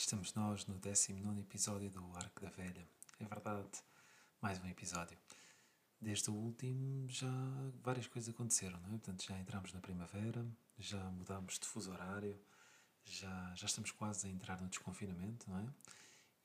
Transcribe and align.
estamos 0.00 0.32
nós 0.32 0.64
no 0.66 0.78
19 0.78 1.40
episódio 1.40 1.90
do 1.90 2.02
Arco 2.16 2.40
da 2.40 2.48
Velha. 2.48 2.88
É 3.18 3.24
verdade, 3.26 3.68
mais 4.40 4.58
um 4.58 4.66
episódio. 4.66 5.16
Desde 6.00 6.30
o 6.30 6.34
último 6.34 7.06
já 7.06 7.30
várias 7.82 8.06
coisas 8.06 8.34
aconteceram, 8.34 8.80
não 8.80 8.86
é? 8.86 8.90
Portanto, 8.92 9.22
já 9.22 9.38
entramos 9.38 9.74
na 9.74 9.80
primavera, 9.80 10.46
já 10.78 10.98
mudámos 11.10 11.58
de 11.58 11.66
fuso 11.66 11.92
horário, 11.92 12.40
já, 13.04 13.54
já 13.54 13.66
estamos 13.66 13.90
quase 13.90 14.26
a 14.26 14.30
entrar 14.30 14.58
no 14.62 14.68
desconfinamento, 14.68 15.48
não 15.50 15.58
é? 15.58 15.68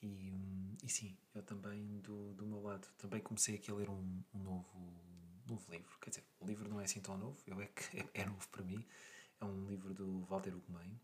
E, 0.01 0.77
e 0.83 0.89
sim, 0.89 1.17
eu 1.33 1.41
também, 1.41 2.01
do, 2.01 2.33
do 2.33 2.45
meu 2.45 2.61
lado, 2.61 2.85
também 2.97 3.21
comecei 3.21 3.55
aqui 3.55 3.71
a 3.71 3.73
ler 3.73 3.89
um, 3.89 4.21
um 4.33 4.39
novo, 4.39 4.93
novo 5.47 5.71
livro. 5.71 5.97
Quer 6.01 6.09
dizer, 6.09 6.25
o 6.41 6.45
livro 6.45 6.67
não 6.67 6.81
é 6.81 6.83
assim 6.83 6.99
tão 6.99 7.17
novo, 7.17 7.37
eu 7.47 7.61
é 7.61 7.67
que 7.67 7.99
é, 8.13 8.21
é 8.21 8.25
novo 8.25 8.47
para 8.49 8.63
mim. 8.63 8.85
É 9.39 9.45
um 9.45 9.65
livro 9.65 9.93
do 9.93 10.25
Walter 10.25 10.53
Ugumem 10.53 10.99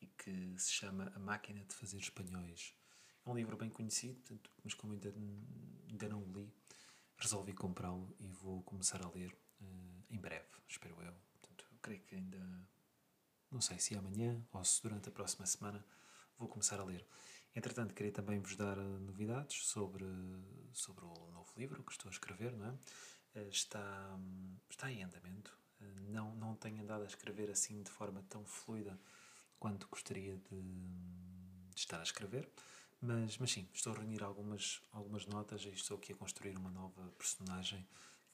e 0.00 0.06
que 0.06 0.54
se 0.58 0.72
chama 0.72 1.12
A 1.14 1.18
Máquina 1.18 1.64
de 1.64 1.74
Fazer 1.74 1.98
Espanhóis. 1.98 2.74
É 3.24 3.30
um 3.30 3.34
livro 3.34 3.56
bem 3.56 3.70
conhecido, 3.70 4.14
portanto, 4.20 4.50
mas 4.64 4.74
como 4.74 4.92
ainda, 4.92 5.12
ainda 5.88 6.08
não 6.08 6.22
o 6.22 6.32
li, 6.32 6.52
resolvi 7.18 7.52
comprá-lo 7.52 8.14
e 8.18 8.28
vou 8.28 8.62
começar 8.62 9.04
a 9.04 9.10
ler 9.10 9.36
uh, 9.60 10.04
em 10.08 10.18
breve, 10.18 10.46
espero 10.68 10.94
eu. 11.02 11.12
Portanto, 11.40 11.66
eu 11.70 11.78
creio 11.82 12.00
que 12.02 12.14
ainda, 12.14 12.38
não 13.50 13.60
sei 13.60 13.78
se 13.78 13.96
amanhã 13.96 14.42
ou 14.52 14.64
se 14.64 14.82
durante 14.82 15.08
a 15.08 15.12
próxima 15.12 15.46
semana, 15.46 15.84
vou 16.36 16.48
começar 16.48 16.78
a 16.80 16.84
ler. 16.84 17.04
Entretanto, 17.54 17.92
queria 17.92 18.12
também 18.12 18.38
vos 18.38 18.54
dar 18.54 18.78
eh, 18.78 18.98
novidades 19.00 19.66
sobre, 19.66 20.04
sobre 20.72 21.04
o 21.04 21.30
novo 21.32 21.52
livro 21.56 21.82
que 21.82 21.90
estou 21.90 22.08
a 22.08 22.12
escrever, 22.12 22.56
não 22.56 22.66
é? 22.66 23.40
Uh, 23.40 23.48
está, 23.48 24.18
está 24.70 24.90
em 24.90 25.02
andamento. 25.02 25.58
Não, 26.08 26.34
não 26.34 26.56
tenho 26.56 26.82
andado 26.82 27.02
a 27.02 27.06
escrever 27.06 27.50
assim 27.50 27.82
de 27.82 27.90
forma 27.90 28.24
tão 28.28 28.44
fluida 28.44 28.98
quanto 29.58 29.88
gostaria 29.88 30.36
de, 30.36 30.62
de, 30.62 31.76
estar 31.76 32.00
a 32.00 32.02
escrever. 32.02 32.48
Mas, 33.00 33.38
mas 33.38 33.52
sim, 33.52 33.68
estou 33.72 33.92
a 33.92 33.96
reunir 33.96 34.22
algumas, 34.22 34.80
algumas 34.92 35.24
notas 35.26 35.62
e 35.64 35.68
estou 35.68 35.98
aqui 35.98 36.12
a 36.12 36.16
construir 36.16 36.56
uma 36.56 36.70
nova 36.70 37.12
personagem 37.16 37.86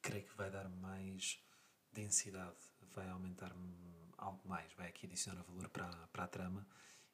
creio 0.04 0.24
que 0.24 0.36
vai 0.36 0.50
dar 0.50 0.68
mais 0.68 1.42
densidade, 1.90 2.58
vai 2.94 3.08
aumentar 3.08 3.50
algo 4.18 4.40
mais, 4.46 4.70
vai 4.74 4.88
aqui 4.88 5.06
adicionar 5.06 5.42
valor 5.44 5.68
para, 5.70 5.88
para 6.12 6.24
a 6.24 6.28
trama 6.28 6.66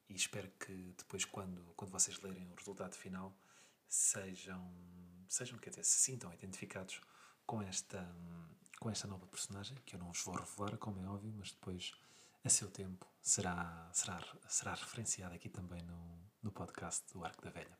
e 0.09 0.13
espero 0.13 0.51
que 0.59 0.93
depois, 0.97 1.23
quando, 1.23 1.73
quando 1.77 1.89
vocês 1.89 2.19
lerem 2.19 2.51
o 2.51 2.55
resultado 2.55 2.93
final, 2.95 3.33
sejam, 3.87 4.61
sejam 5.29 5.57
quer 5.57 5.69
dizer, 5.69 5.85
se 5.85 5.99
sintam 5.99 6.33
identificados 6.33 6.99
com 7.45 7.61
esta, 7.61 8.05
com 8.77 8.89
esta 8.89 9.07
nova 9.07 9.25
personagem, 9.25 9.77
que 9.85 9.95
eu 9.95 9.99
não 9.99 10.07
vos 10.07 10.21
vou 10.23 10.35
revelar, 10.35 10.77
como 10.77 11.01
é 11.01 11.07
óbvio, 11.07 11.33
mas 11.37 11.51
depois 11.51 11.93
a 12.43 12.49
seu 12.49 12.69
tempo, 12.69 13.05
será, 13.21 13.89
será, 13.93 14.19
será 14.47 14.73
referenciado 14.73 15.35
aqui 15.35 15.49
também 15.49 15.81
no, 15.83 16.31
no 16.41 16.51
podcast 16.51 17.05
do 17.13 17.23
Arco 17.23 17.43
da 17.43 17.51
Velha. 17.51 17.77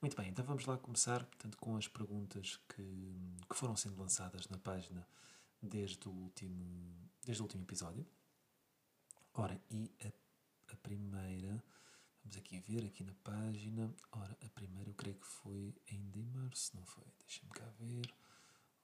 Muito 0.00 0.16
bem, 0.16 0.30
então 0.30 0.44
vamos 0.44 0.64
lá 0.64 0.78
começar 0.78 1.24
portanto, 1.24 1.58
com 1.58 1.76
as 1.76 1.88
perguntas 1.88 2.56
que, 2.68 3.16
que 3.48 3.56
foram 3.56 3.76
sendo 3.76 3.98
lançadas 3.98 4.48
na 4.48 4.58
página 4.58 5.06
desde 5.60 6.08
o 6.08 6.12
último, 6.12 7.10
desde 7.24 7.42
o 7.42 7.44
último 7.44 7.64
episódio. 7.64 8.06
Ora, 9.34 9.60
e 9.70 9.92
a, 10.02 10.72
a 10.72 10.76
primeira, 10.76 11.62
vamos 12.22 12.36
aqui 12.36 12.60
ver, 12.60 12.86
aqui 12.86 13.04
na 13.04 13.14
página. 13.22 13.94
Ora, 14.12 14.38
a 14.44 14.48
primeira 14.50 14.88
eu 14.88 14.94
creio 14.94 15.16
que 15.16 15.26
foi 15.26 15.74
ainda 15.90 16.18
em 16.18 16.24
março, 16.24 16.74
não 16.76 16.84
foi? 16.86 17.04
Deixa-me 17.18 17.50
cá 17.50 17.66
ver. 17.78 18.14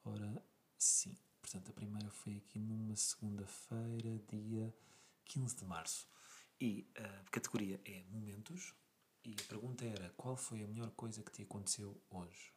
Ora, 0.04 0.44
sim. 0.76 1.16
Portanto, 1.40 1.70
a 1.70 1.74
primeira 1.74 2.10
foi 2.10 2.36
aqui 2.36 2.58
numa 2.58 2.96
segunda-feira, 2.96 4.18
dia 4.28 4.74
15 5.24 5.56
de 5.56 5.64
março. 5.64 6.08
E 6.60 6.88
a 6.96 7.30
categoria 7.30 7.80
é 7.84 8.04
Momentos. 8.04 8.74
E 9.24 9.34
a 9.38 9.44
pergunta 9.48 9.84
era: 9.84 10.10
qual 10.16 10.36
foi 10.36 10.62
a 10.62 10.66
melhor 10.66 10.90
coisa 10.92 11.22
que 11.22 11.32
te 11.32 11.42
aconteceu 11.42 12.00
hoje? 12.10 12.52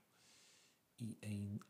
E 0.99 1.17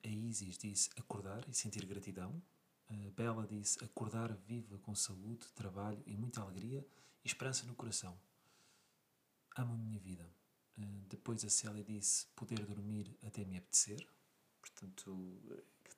a 0.03 0.07
Isis 0.07 0.57
disse 0.57 0.90
acordar 0.97 1.47
e 1.47 1.53
sentir 1.53 1.86
gratidão. 1.86 2.41
A 2.90 3.12
Bela 3.12 3.46
disse 3.46 3.84
acordar 3.84 4.34
viva 4.34 4.78
com 4.80 4.96
saúde, 4.96 5.46
trabalho 5.53 6.02
e 6.06 6.16
muita 6.16 6.41
alegria 6.41 6.88
e 7.24 7.28
esperança 7.28 7.66
no 7.66 7.75
coração. 7.75 8.18
Amo 9.57 9.74
a 9.74 9.78
minha 9.78 10.00
vida. 10.00 10.30
Depois 11.09 11.44
a 11.44 11.50
Célia 11.50 11.84
disse 11.84 12.28
poder 12.36 12.66
dormir 12.66 13.18
até 13.25 13.44
me 13.44 13.57
apetecer. 13.57 14.07
Portanto, 14.62 15.41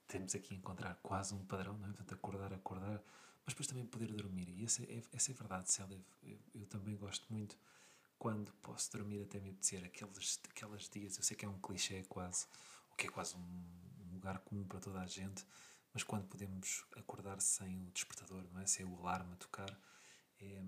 temos 0.10 0.34
aqui 0.34 0.56
a 0.56 0.58
encontrar 0.58 0.96
quase 1.04 1.34
um 1.36 1.46
padrão, 1.46 1.78
não 1.78 1.86
é? 1.86 1.90
Portanto, 1.90 2.14
acordar, 2.14 2.52
acordar, 2.52 3.02
mas 3.46 3.54
depois 3.54 3.68
também 3.68 3.86
poder 3.86 4.12
dormir. 4.12 4.50
E 4.50 4.66
essa 4.66 4.84
é, 4.84 5.04
essa 5.14 5.32
é 5.32 5.34
verdade, 5.36 5.72
Célia. 5.72 6.04
Eu, 6.24 6.40
eu, 6.56 6.66
também 6.66 6.98
gosto 6.98 7.32
muito 7.32 7.56
quando 8.18 8.52
posso 8.54 8.92
dormir 8.92 9.22
até 9.22 9.40
me 9.40 9.52
apetecer. 9.52 9.86
Aqueles, 9.86 10.40
aqueles 10.50 10.90
dias, 10.90 11.18
eu 11.18 11.24
sei 11.24 11.38
que 11.38 11.46
é 11.46 11.48
um 11.48 11.60
clichê 11.60 12.04
quase, 12.10 12.48
o 12.92 12.96
que 12.96 13.08
é 13.08 13.10
quase 13.10 13.38
um, 13.38 14.14
lugar 14.14 14.40
comum 14.40 14.66
para 14.66 14.80
toda 14.80 15.00
a 15.00 15.06
gente, 15.06 15.46
mas 15.94 16.04
quando 16.04 16.28
podemos 16.28 16.84
acordar 16.98 17.40
sem 17.40 17.84
o 17.84 17.92
despertador, 17.92 18.44
não 18.52 18.62
é? 18.62 18.66
Sem 18.66 18.86
o 18.86 18.98
alarme 18.98 19.34
a 19.34 19.38
tocar, 19.38 19.80
é, 20.42 20.62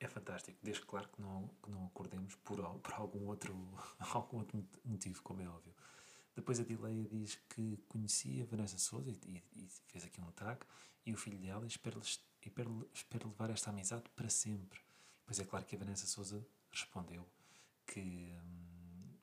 é 0.00 0.06
fantástico. 0.06 0.58
Desde 0.62 0.84
claro 0.84 1.08
que 1.08 1.20
não, 1.22 1.48
que 1.62 1.70
não 1.70 1.86
acordemos 1.86 2.34
por, 2.36 2.58
por 2.80 2.92
algum, 2.92 3.26
outro, 3.26 3.54
algum 4.12 4.36
outro 4.38 4.68
motivo, 4.84 5.22
como 5.22 5.40
é 5.40 5.48
óbvio. 5.48 5.74
Depois 6.36 6.60
a 6.60 6.64
Dileia 6.64 7.02
diz 7.08 7.36
que 7.48 7.78
conhecia 7.88 8.44
Vanessa 8.44 8.76
Souza 8.76 9.10
e, 9.10 9.42
e, 9.56 9.68
fez 9.86 10.04
aqui 10.04 10.20
um 10.20 10.30
tag, 10.32 10.60
e 11.06 11.12
o 11.12 11.16
filho 11.16 11.38
dela, 11.38 11.64
e 11.64 11.68
espero, 11.68 12.02
levar 13.24 13.48
esta 13.48 13.70
amizade 13.70 14.04
para 14.10 14.28
sempre. 14.28 14.78
Pois 15.24 15.40
é 15.40 15.44
claro 15.44 15.64
que 15.64 15.74
a 15.74 15.78
Vanessa 15.78 16.06
Souza 16.06 16.46
respondeu 16.70 17.26
que, 17.86 18.36
hum, 18.44 19.14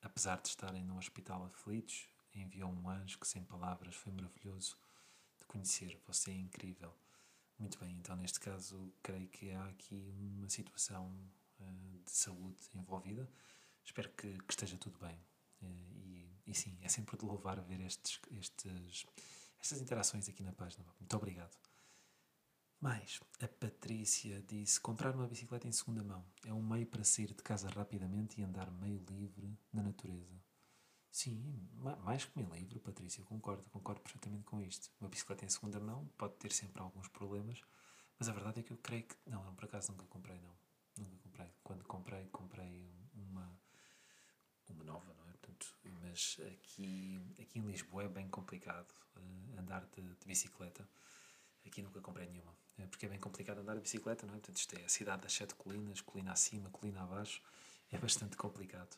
apesar 0.00 0.40
de 0.40 0.48
estarem 0.48 0.84
no 0.84 0.96
hospital 0.96 1.44
aflitos, 1.44 2.08
enviou 2.32 2.70
um 2.70 2.88
anjo 2.88 3.18
que, 3.18 3.26
sem 3.26 3.42
palavras, 3.42 3.96
foi 3.96 4.12
maravilhoso 4.12 4.76
de 5.40 5.46
conhecer. 5.46 6.00
Você 6.06 6.30
é 6.30 6.34
incrível. 6.34 6.94
Muito 7.58 7.78
bem, 7.80 7.96
então 7.96 8.14
neste 8.14 8.38
caso, 8.38 8.92
creio 9.02 9.28
que 9.28 9.50
há 9.50 9.64
aqui 9.66 10.14
uma 10.16 10.48
situação 10.48 11.12
uh, 11.58 11.98
de 12.04 12.10
saúde 12.12 12.64
envolvida. 12.74 13.28
Espero 13.84 14.08
que, 14.10 14.38
que 14.38 14.52
esteja 14.52 14.78
tudo 14.78 14.98
bem. 15.00 15.18
Uh, 15.60 15.98
e 15.98 16.29
e 16.50 16.54
sim, 16.54 16.76
é 16.82 16.88
sempre 16.88 17.16
de 17.16 17.24
louvar 17.24 17.60
ver 17.60 17.80
estes, 17.80 18.20
estes, 18.32 19.06
estas 19.60 19.80
interações 19.80 20.28
aqui 20.28 20.42
na 20.42 20.52
página. 20.52 20.84
Muito 20.98 21.16
obrigado. 21.16 21.56
Mais, 22.80 23.20
a 23.40 23.46
Patrícia 23.46 24.42
disse: 24.42 24.80
comprar 24.80 25.14
uma 25.14 25.28
bicicleta 25.28 25.68
em 25.68 25.72
segunda 25.72 26.02
mão 26.02 26.26
é 26.44 26.52
um 26.52 26.62
meio 26.62 26.86
para 26.86 27.04
sair 27.04 27.28
de 27.28 27.42
casa 27.42 27.68
rapidamente 27.68 28.40
e 28.40 28.42
andar 28.42 28.68
meio 28.72 29.04
livre 29.08 29.56
na 29.72 29.82
natureza. 29.82 30.42
Sim, 31.12 31.68
mais 32.04 32.24
que 32.24 32.36
meio 32.36 32.52
livre, 32.52 32.80
Patrícia, 32.80 33.22
concordo, 33.24 33.62
concordo 33.70 34.00
perfeitamente 34.00 34.44
com 34.44 34.60
isto. 34.60 34.90
Uma 35.00 35.08
bicicleta 35.08 35.44
em 35.44 35.48
segunda 35.48 35.78
mão 35.78 36.08
pode 36.18 36.34
ter 36.34 36.50
sempre 36.52 36.82
alguns 36.82 37.08
problemas, 37.08 37.62
mas 38.18 38.28
a 38.28 38.32
verdade 38.32 38.60
é 38.60 38.62
que 38.64 38.72
eu 38.72 38.78
creio 38.78 39.04
que. 39.04 39.16
Não, 39.24 39.44
não 39.44 39.54
por 39.54 39.66
acaso 39.66 39.92
nunca 39.92 40.06
comprei, 40.06 40.40
não. 40.40 40.56
Nunca 40.98 41.16
comprei. 41.18 41.48
Quando 41.62 41.84
comprei, 41.84 42.26
comprei 42.28 42.92
uma, 43.14 43.60
uma 44.68 44.84
nova, 44.84 45.14
não 45.14 45.28
é? 45.28 45.29
Portanto, 45.60 45.74
mas 46.02 46.38
aqui, 46.46 47.20
aqui 47.40 47.58
em 47.58 47.62
Lisboa 47.62 48.04
é 48.04 48.08
bem 48.08 48.28
complicado 48.28 48.92
uh, 49.16 49.58
andar 49.58 49.86
de, 49.94 50.02
de, 50.02 50.26
bicicleta. 50.26 50.88
Aqui 51.66 51.82
nunca 51.82 52.00
comprei 52.00 52.26
nenhuma, 52.28 52.52
uh, 52.78 52.88
porque 52.88 53.06
é 53.06 53.08
bem 53.08 53.18
complicado 53.18 53.58
andar 53.58 53.74
de 53.74 53.82
bicicleta, 53.82 54.26
não 54.26 54.34
é? 54.34 54.38
Portanto, 54.38 54.56
isto 54.56 54.76
é 54.78 54.84
a 54.84 54.88
cidade 54.88 55.22
das 55.22 55.32
sete 55.32 55.54
colinas, 55.54 56.00
colina 56.00 56.32
acima, 56.32 56.70
colina 56.70 57.02
abaixo, 57.02 57.42
é 57.90 57.98
bastante 57.98 58.36
complicado. 58.36 58.96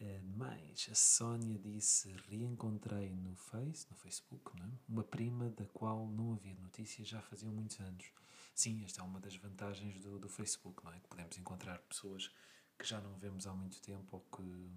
Uh, 0.00 0.22
mas 0.36 0.88
a 0.90 0.94
Sónia 0.94 1.58
disse: 1.58 2.14
reencontrei 2.28 3.10
no 3.10 3.34
Face, 3.36 3.86
no 3.90 3.96
Facebook, 3.96 4.50
é? 4.60 4.70
uma 4.88 5.04
prima 5.04 5.50
da 5.50 5.66
qual 5.66 6.06
não 6.08 6.32
havia 6.32 6.54
notícias 6.54 7.06
já 7.06 7.20
faziam 7.20 7.52
muitos 7.52 7.78
anos. 7.80 8.10
Sim, 8.54 8.82
esta 8.84 9.02
é 9.02 9.04
uma 9.04 9.20
das 9.20 9.36
vantagens 9.36 10.00
do, 10.00 10.18
do 10.18 10.28
Facebook, 10.28 10.84
não 10.84 10.92
é? 10.92 10.98
Que 10.98 11.08
podemos 11.08 11.36
encontrar 11.36 11.78
pessoas 11.80 12.32
que 12.78 12.84
já 12.84 13.00
não 13.00 13.16
vemos 13.16 13.46
há 13.46 13.52
muito 13.52 13.80
tempo 13.80 14.16
ou 14.16 14.20
que 14.20 14.70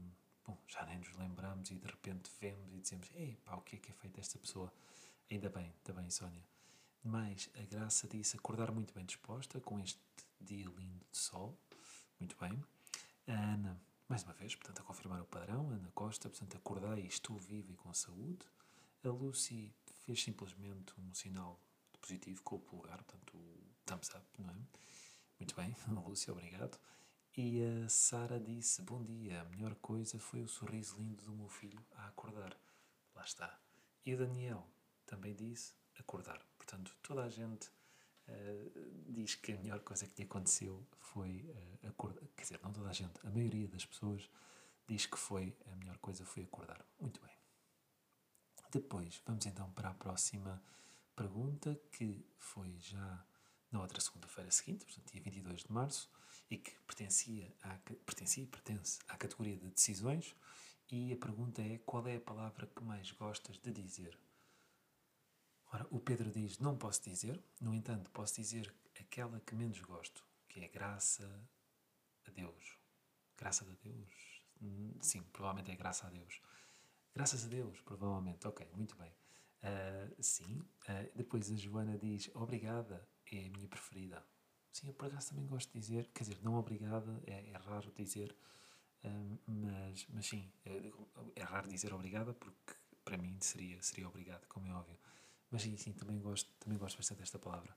bom, 0.46 0.58
já 0.68 0.86
nem 0.86 0.98
nos 1.00 1.16
lembramos 1.18 1.72
e 1.72 1.76
de 1.76 1.88
repente 1.88 2.32
vemos 2.40 2.74
e 2.74 2.80
dizemos: 2.80 3.10
Ei, 3.16 3.38
pá, 3.46 3.56
o 3.56 3.62
que 3.62 3.76
é 3.76 3.80
que 3.80 3.92
é 3.92 3.94
feito 3.94 4.20
esta 4.20 4.38
pessoa? 4.40 4.72
Ainda 5.30 5.50
bem, 5.50 5.74
está 5.80 5.94
bem, 5.94 6.10
Sónia. 6.10 6.44
Mas 7.04 7.50
a 7.56 7.62
Graça 7.64 8.08
disse 8.08 8.38
acordar 8.38 8.72
muito 8.72 8.94
bem 8.94 9.06
disposta 9.06 9.60
com 9.60 9.80
este 9.80 10.00
dia 10.40 10.66
lindo 10.66 11.06
de 11.12 11.18
sol. 11.18 11.58
Muito 12.20 12.36
bem. 12.40 12.64
A 13.28 13.32
Ana, 13.32 13.82
mais 14.08 14.24
uma 14.24 14.34
vez, 14.34 14.56
portanto, 14.56 14.82
a 14.82 14.84
confirmar 14.84 15.22
o 15.22 15.26
padrão. 15.26 15.70
Ana 15.70 15.90
Costa, 15.96 16.30
portanto, 16.30 16.58
acordei 16.58 17.06
e 17.06 17.08
estou 17.08 17.38
viva 17.38 17.72
e 17.72 17.76
com 17.76 17.94
saúde. 17.94 18.46
A 19.04 19.08
Lucy 19.10 19.74
fez 20.06 20.22
simplesmente 20.22 20.94
um 21.00 21.14
sinal 21.14 21.60
positivo 22.00 22.42
com 22.44 22.58
o 22.58 22.60
polegar, 22.60 23.04
portanto, 23.04 23.36
o 23.36 23.74
thumbs 23.86 24.10
up, 24.10 24.26
não 24.40 24.50
é? 24.50 24.56
Muito 25.40 25.56
bem, 25.56 25.76
Lúcia, 26.06 26.32
obrigado. 26.32 26.78
E 27.38 27.64
a 27.64 27.88
Sara 27.88 28.40
disse: 28.40 28.82
Bom 28.82 29.04
dia, 29.04 29.42
a 29.42 29.46
melhor 29.46 29.76
coisa 29.76 30.20
foi 30.20 30.42
o 30.42 30.50
sorriso 30.50 30.98
lindo 30.98 31.24
do 31.24 31.34
meu 31.34 31.48
filho 31.48 31.82
a 31.94 32.08
acordar. 32.08 32.58
Lá 33.16 33.24
está. 33.24 33.58
E 34.06 34.14
o 34.14 34.18
Daniel 34.18 34.68
também 35.06 35.34
disse: 35.34 35.74
Acordar. 35.98 36.46
Portanto, 36.58 36.94
toda 37.02 37.24
a 37.24 37.30
gente 37.30 37.70
uh, 38.28 39.12
diz 39.12 39.36
que 39.36 39.54
a 39.54 39.58
melhor 39.58 39.80
coisa 39.80 40.06
que 40.08 40.18
lhe 40.18 40.28
aconteceu 40.28 40.86
foi 41.00 41.50
uh, 41.84 41.88
acordar. 41.88 42.28
Quer 42.36 42.42
dizer, 42.42 42.60
não 42.62 42.74
toda 42.74 42.90
a 42.90 42.94
gente, 42.94 43.14
a 43.26 43.30
maioria 43.30 43.68
das 43.70 43.86
pessoas 43.86 44.30
diz 44.86 45.06
que 45.06 45.18
foi 45.18 45.56
a 45.72 45.76
melhor 45.78 45.98
coisa 46.00 46.26
foi 46.26 46.44
acordar. 46.44 46.86
Muito 47.00 47.22
bem. 47.22 47.38
Depois, 48.72 49.22
vamos 49.26 49.46
então 49.46 49.72
para 49.72 49.90
a 49.90 49.94
próxima 49.94 50.62
pergunta, 51.16 51.80
que 51.92 52.26
foi 52.38 52.78
já 52.80 53.26
na 53.72 53.82
outra 53.82 54.02
segunda-feira 54.02 54.52
seguinte, 54.52 54.86
portanto, 54.86 55.12
dia 55.12 55.22
22 55.22 55.64
de 55.64 55.72
março, 55.72 56.10
e 56.50 56.58
que 56.58 56.72
pertencia, 56.82 57.56
à, 57.64 57.78
pertencia 58.06 58.46
pertence 58.46 59.00
à 59.08 59.16
categoria 59.16 59.58
de 59.58 59.70
decisões. 59.70 60.36
E 60.92 61.14
a 61.14 61.18
pergunta 61.18 61.62
é: 61.62 61.78
qual 61.80 62.06
é 62.08 62.18
a 62.18 62.22
palavra 62.22 62.68
que 62.68 62.84
mais 62.84 63.12
gostas 63.12 63.58
de 63.58 63.72
dizer? 63.72 64.18
Ora, 65.72 65.88
o 65.90 66.00
Pedro 66.00 66.30
diz: 66.30 66.60
não 66.60 66.78
posso 66.78 67.02
dizer, 67.02 67.42
no 67.62 67.74
entanto, 67.74 68.10
posso 68.12 68.36
dizer 68.36 68.74
aquela 69.00 69.40
que 69.40 69.56
menos 69.56 69.80
gosto, 69.80 70.26
que 70.50 70.60
é 70.60 70.68
graça 70.68 71.26
a 72.28 72.32
Deus. 72.32 72.78
Graça 73.38 73.64
a 73.64 73.68
Deus? 73.84 74.42
Sim, 75.02 75.24
provavelmente 75.32 75.72
é 75.72 75.76
graça 75.76 76.06
a 76.06 76.10
Deus. 76.10 76.42
Graças 77.16 77.46
a 77.46 77.48
Deus, 77.48 77.80
provavelmente. 77.82 78.46
Ok, 78.46 78.68
muito 78.76 78.96
bem. 78.98 79.12
Uh, 79.64 80.22
sim. 80.22 80.60
Uh, 80.90 81.12
depois 81.16 81.50
a 81.50 81.56
Joana 81.56 81.98
diz: 81.98 82.30
Obrigada, 82.34 83.08
é 83.32 83.46
a 83.46 83.50
minha 83.50 83.68
preferida. 83.68 84.26
Sim, 84.72 84.88
eu 84.88 84.94
por 84.94 85.08
acaso 85.08 85.30
também 85.30 85.46
gosto 85.46 85.72
de 85.74 85.80
dizer, 85.80 86.10
quer 86.14 86.24
dizer, 86.24 86.40
não 86.42 86.56
obrigada, 86.56 87.22
é, 87.28 87.50
é 87.50 87.58
raro 87.58 87.92
dizer, 87.92 88.36
uh, 89.04 89.40
mas, 89.46 90.08
mas 90.10 90.26
sim, 90.26 90.52
é, 90.66 90.92
é, 91.36 91.44
raro 91.44 91.68
dizer 91.68 91.94
obrigada 91.94 92.34
porque 92.34 92.74
para 93.04 93.18
mim 93.18 93.38
seria, 93.42 93.82
seria 93.82 94.08
obrigado, 94.08 94.48
como 94.48 94.68
é 94.68 94.74
óbvio. 94.74 94.98
Mas 95.50 95.64
sim, 95.64 95.76
sim, 95.76 95.92
também 95.92 96.20
gosto, 96.20 96.50
também 96.60 96.78
gosto 96.78 96.98
bastante 96.98 97.20
desta 97.20 97.38
palavra. 97.38 97.76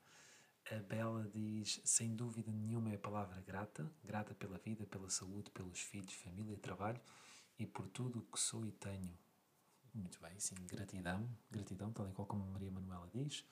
A 0.71 0.77
Bela 0.77 1.29
diz: 1.29 1.81
sem 1.85 2.15
dúvida 2.15 2.51
nenhuma 2.53 2.91
é 2.91 2.95
a 2.95 2.99
palavra 2.99 3.41
grata, 3.43 3.91
grata 4.03 4.35
pela 4.35 4.59
vida, 4.59 4.87
pela 4.87 5.11
saúde, 5.11 5.51
pelos 5.51 5.81
filhos, 5.81 6.15
família, 6.15 6.57
trabalho 6.59 7.01
e 7.59 7.67
por 7.67 7.89
tudo 7.89 8.21
o 8.21 8.23
que 8.23 8.39
sou 8.41 8.65
e 8.65 8.73
tenho. 8.73 9.19
Muito 9.93 10.21
bem, 10.21 10.39
sim, 10.41 10.55
gratidão, 10.67 11.29
gratidão, 11.51 11.93
tal 11.93 12.09
e 12.09 12.13
qual 12.13 12.27
como 12.27 12.47
Maria 12.47 12.71
Manuela 12.71 13.09
diz. 13.13 13.45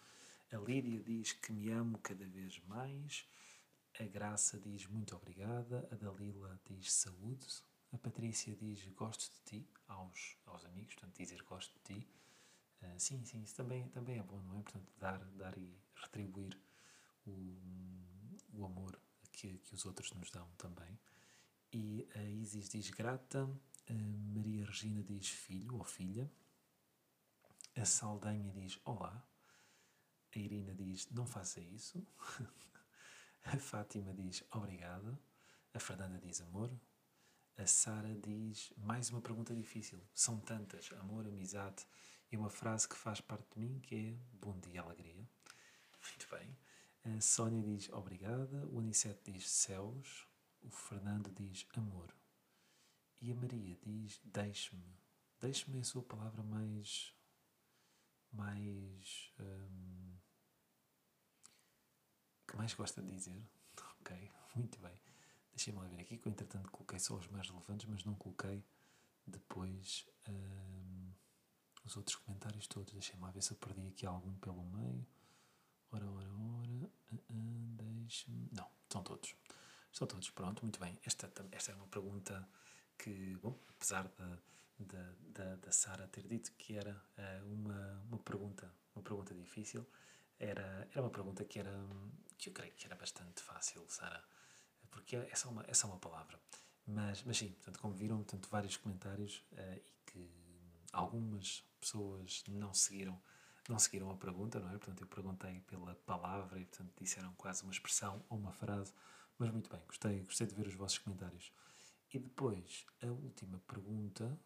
A 0.52 0.58
Lídia 0.58 1.02
diz 1.02 1.32
que 1.32 1.50
me 1.50 1.70
amo 1.70 1.98
cada 1.98 2.26
vez 2.26 2.60
mais. 2.66 3.26
A 3.98 4.04
Graça 4.04 4.60
diz 4.60 4.86
muito 4.86 5.16
obrigada. 5.16 5.88
A 5.90 5.94
Dalila 5.94 6.60
diz 6.66 6.92
saúde. 6.92 7.46
A 7.90 7.96
Patrícia 7.96 8.54
diz 8.54 8.86
gosto 8.88 9.32
de 9.32 9.40
ti 9.44 9.68
aos, 9.88 10.36
aos 10.44 10.62
amigos, 10.66 10.94
portanto, 10.94 11.16
dizer 11.16 11.42
gosto 11.44 11.72
de 11.78 11.94
ti. 11.94 12.08
Uh, 12.82 12.98
sim, 13.00 13.24
sim, 13.24 13.42
isso 13.42 13.54
também, 13.54 13.88
também 13.88 14.18
é 14.18 14.22
bom, 14.22 14.42
não 14.42 14.58
é? 14.58 14.62
Portanto, 14.62 14.92
dar, 14.98 15.18
dar 15.36 15.56
e 15.56 15.74
retribuir 15.94 16.58
o, 17.26 17.58
o 18.52 18.66
amor 18.66 19.00
que, 19.30 19.56
que 19.56 19.74
os 19.74 19.86
outros 19.86 20.12
nos 20.12 20.30
dão 20.30 20.46
também. 20.58 20.98
E 21.72 22.06
a 22.14 22.22
Isis 22.24 22.68
diz 22.68 22.90
grata. 22.90 23.48
A 23.88 23.92
Maria 24.34 24.66
Regina 24.66 25.02
diz 25.02 25.28
filho 25.28 25.76
ou 25.76 25.84
filha. 25.84 26.30
A 27.74 27.86
Saldanha 27.86 28.52
diz 28.52 28.78
olá. 28.84 29.26
A 30.34 30.38
Irina 30.38 30.74
diz 30.74 31.08
não 31.10 31.26
faça 31.26 31.60
isso. 31.60 32.06
a 33.44 33.58
Fátima 33.58 34.14
diz 34.14 34.44
obrigada. 34.50 35.18
A 35.74 35.78
Fernanda 35.78 36.18
diz 36.18 36.40
amor. 36.40 36.70
A 37.56 37.66
Sara 37.66 38.14
diz 38.16 38.72
mais 38.76 39.10
uma 39.10 39.20
pergunta 39.20 39.54
difícil. 39.54 40.00
São 40.14 40.40
tantas: 40.40 40.90
amor, 40.92 41.26
amizade 41.26 41.86
e 42.30 42.36
uma 42.36 42.48
frase 42.48 42.88
que 42.88 42.96
faz 42.96 43.20
parte 43.20 43.46
de 43.54 43.60
mim 43.60 43.78
que 43.80 43.94
é 43.94 44.36
bom 44.38 44.58
dia, 44.58 44.80
alegria. 44.80 45.28
Muito 46.08 46.28
bem. 46.30 46.56
A 47.04 47.20
Sónia 47.20 47.62
diz 47.62 47.88
obrigada. 47.90 48.66
O 48.68 48.78
Anicete 48.78 49.32
diz 49.32 49.48
céus. 49.50 50.26
O 50.62 50.70
Fernando 50.70 51.30
diz 51.30 51.66
amor. 51.74 52.14
E 53.20 53.30
a 53.30 53.34
Maria 53.34 53.76
diz: 53.82 54.20
Deixe-me. 54.24 54.98
Deixe-me 55.40 55.78
é 55.78 55.80
a 55.80 55.84
sua 55.84 56.02
palavra 56.02 56.42
mais. 56.42 57.14
mais. 58.32 59.32
Hum, 59.38 60.16
que 62.52 62.58
mais 62.58 62.74
gosta 62.74 63.00
de 63.00 63.10
dizer. 63.10 63.42
Ok, 64.00 64.30
muito 64.54 64.78
bem. 64.78 64.92
Deixem-me 65.54 65.80
lá 65.80 65.86
ver 65.86 66.00
aqui, 66.00 66.18
que 66.18 66.28
eu 66.28 66.30
entretanto 66.30 66.70
coloquei 66.70 66.98
só 66.98 67.14
os 67.14 67.26
mais 67.28 67.48
relevantes, 67.48 67.86
mas 67.86 68.04
não 68.04 68.14
coloquei 68.14 68.62
depois 69.26 70.06
hum, 70.28 71.12
os 71.84 71.96
outros 71.96 72.16
comentários 72.16 72.66
todos. 72.66 72.92
Deixem-me 72.92 73.22
lá 73.22 73.30
ver 73.30 73.42
se 73.42 73.52
eu 73.52 73.56
perdi 73.56 73.88
aqui 73.88 74.04
algum 74.04 74.34
pelo 74.34 74.64
meio. 74.64 75.06
Ora, 75.90 76.06
ora, 76.10 76.28
ora. 76.28 76.90
Uh, 77.10 77.16
uh, 77.30 77.76
Deixe-me. 77.76 78.48
Não, 78.52 78.68
estão 78.82 79.02
todos. 79.02 79.34
Estão 79.90 80.06
todos. 80.06 80.28
Pronto, 80.30 80.62
muito 80.62 80.78
bem. 80.78 80.98
Esta, 81.04 81.32
esta 81.52 81.72
é 81.72 81.74
uma 81.74 81.86
pergunta 81.86 82.46
que, 82.98 83.34
bom, 83.36 83.58
apesar 83.70 84.10
da, 84.78 85.72
Sara 85.72 86.06
ter 86.08 86.28
dito 86.28 86.52
que 86.52 86.76
era 86.76 87.02
uh, 87.16 87.52
uma, 87.52 88.02
uma 88.10 88.18
pergunta 88.18 88.70
uma 88.94 89.02
pergunta 89.02 89.34
difícil, 89.34 89.86
era, 90.38 90.86
era 90.90 91.00
uma 91.00 91.10
pergunta 91.10 91.44
que, 91.44 91.58
era, 91.58 91.70
que 91.70 92.31
eu 92.48 92.54
creio 92.54 92.72
que 92.74 92.86
era 92.86 92.94
bastante 92.94 93.42
fácil, 93.42 93.84
Sara, 93.88 94.22
porque 94.90 95.16
é 95.16 95.34
só 95.34 95.48
uma, 95.50 95.64
é 95.66 95.74
só 95.74 95.86
uma 95.86 95.98
palavra. 95.98 96.38
Mas, 96.86 97.22
mas 97.22 97.36
sim, 97.38 97.52
portanto, 97.52 97.78
como 97.78 97.94
viram, 97.94 98.16
portanto, 98.18 98.48
vários 98.50 98.76
comentários 98.76 99.44
uh, 99.52 99.76
e 99.76 99.92
que 100.06 100.30
algumas 100.92 101.64
pessoas 101.80 102.42
não 102.48 102.74
seguiram 102.74 103.20
não 103.68 103.78
seguiram 103.78 104.10
a 104.10 104.16
pergunta, 104.16 104.58
não 104.58 104.68
é? 104.68 104.72
Portanto, 104.72 105.02
eu 105.02 105.06
perguntei 105.06 105.60
pela 105.60 105.94
palavra 105.94 106.58
e, 106.58 106.64
portanto, 106.64 106.92
disseram 107.00 107.32
quase 107.34 107.62
uma 107.62 107.72
expressão 107.72 108.24
ou 108.28 108.36
uma 108.36 108.52
frase. 108.52 108.92
Mas 109.38 109.50
muito 109.50 109.70
bem, 109.70 109.80
gostei, 109.86 110.20
gostei 110.24 110.46
de 110.48 110.54
ver 110.54 110.66
os 110.66 110.74
vossos 110.74 110.98
comentários. 110.98 111.52
E 112.12 112.18
depois, 112.18 112.84
a 113.00 113.06
última 113.06 113.60
pergunta 113.60 114.38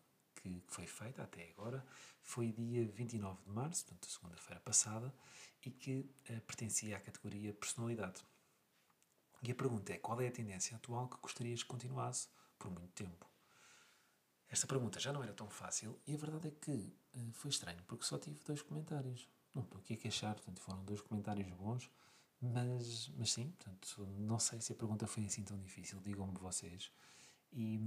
que, 0.47 0.61
que 0.61 0.73
foi 0.73 0.87
feita 0.87 1.23
até 1.23 1.51
agora 1.51 1.85
foi 2.23 2.53
dia 2.53 2.87
29 2.87 3.43
de 3.45 3.51
março, 3.51 3.85
portanto, 3.85 4.11
segunda-feira 4.11 4.61
passada, 4.61 5.13
e 5.65 5.71
que 5.71 6.09
uh, 6.31 6.41
pertencia 6.43 6.97
à 6.97 7.01
categoria 7.01 7.53
personalidade. 7.53 8.23
E 9.43 9.51
a 9.51 9.55
pergunta 9.55 9.93
é: 9.93 9.99
qual 9.99 10.21
é 10.21 10.29
a 10.29 10.33
tendência 10.33 10.77
atual 10.77 11.09
que 11.09 11.17
gostarias 11.21 11.63
que 11.63 11.69
continuasse 11.69 12.29
por 12.59 12.71
muito 12.71 12.93
tempo? 12.93 13.27
Esta 14.49 14.67
pergunta 14.67 15.01
já 15.01 15.13
não 15.13 15.23
era 15.23 15.35
tão 15.35 15.51
fácil 15.51 16.01
e 16.07 16.15
a 16.15 16.17
verdade 16.17 16.49
é 16.49 16.51
que 16.53 16.97
uh, 17.15 17.33
foi 17.33 17.51
estranho, 17.51 17.83
porque 17.87 18.05
só 18.05 18.19
tive 18.19 18.41
dois 18.45 18.63
comentários. 18.63 19.29
Não 19.55 19.63
estou 19.63 19.79
aqui 19.81 19.95
a 19.95 19.97
queixar, 19.97 20.35
portanto, 20.35 20.61
foram 20.61 20.85
dois 20.85 21.01
comentários 21.01 21.49
bons, 21.55 21.91
mas, 22.41 23.09
mas 23.17 23.33
sim, 23.33 23.51
portanto, 23.53 24.07
não 24.19 24.39
sei 24.39 24.61
se 24.61 24.73
a 24.73 24.77
pergunta 24.77 25.07
foi 25.07 25.25
assim 25.25 25.43
tão 25.43 25.59
difícil, 25.59 25.99
digam-me 26.01 26.39
vocês. 26.39 26.93
E, 27.53 27.81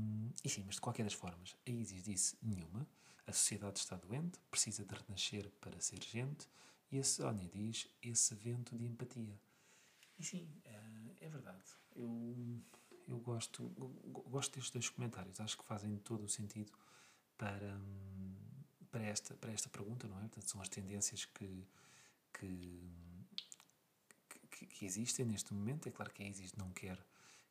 e 0.43 0.49
sim, 0.49 0.63
mas 0.65 0.75
de 0.75 0.81
qualquer 0.81 1.03
das 1.03 1.13
formas, 1.13 1.55
a 1.67 1.69
Isis 1.69 2.03
disse 2.03 2.37
nenhuma. 2.41 2.87
A 3.27 3.31
sociedade 3.31 3.77
está 3.79 3.95
doente, 3.95 4.39
precisa 4.49 4.83
de 4.83 4.95
renascer 4.95 5.49
para 5.61 5.79
ser 5.79 6.03
gente. 6.03 6.47
E 6.91 6.97
a 6.99 7.03
Sónia 7.03 7.47
diz 7.47 7.87
esse 8.01 8.33
vento 8.33 8.75
de 8.75 8.85
empatia. 8.85 9.39
E 10.17 10.23
sim, 10.23 10.49
é, 10.65 11.25
é 11.25 11.29
verdade. 11.29 11.63
Eu, 11.95 12.61
eu 13.07 13.19
gosto, 13.19 13.63
gosto 14.29 14.55
destes 14.55 14.71
dois 14.71 14.89
comentários. 14.89 15.39
Acho 15.39 15.57
que 15.57 15.63
fazem 15.63 15.95
todo 15.97 16.23
o 16.23 16.29
sentido 16.29 16.71
para, 17.37 17.79
para, 18.91 19.03
esta, 19.03 19.35
para 19.35 19.51
esta 19.51 19.69
pergunta, 19.69 20.07
não 20.07 20.17
é? 20.17 20.21
Portanto, 20.21 20.49
são 20.49 20.61
as 20.61 20.69
tendências 20.69 21.25
que, 21.25 21.67
que, 22.33 22.91
que, 24.49 24.65
que 24.65 24.85
existem 24.85 25.25
neste 25.25 25.53
momento. 25.53 25.87
É 25.87 25.91
claro 25.91 26.11
que 26.11 26.23
a 26.23 26.27
Isis 26.27 26.53
não 26.53 26.71
quer 26.71 26.99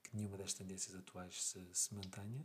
que 0.03 0.17
nenhuma 0.17 0.37
das 0.37 0.55
tendências 0.55 0.95
atuais 0.95 1.43
se, 1.43 1.69
se 1.73 1.95
mantenha, 1.95 2.41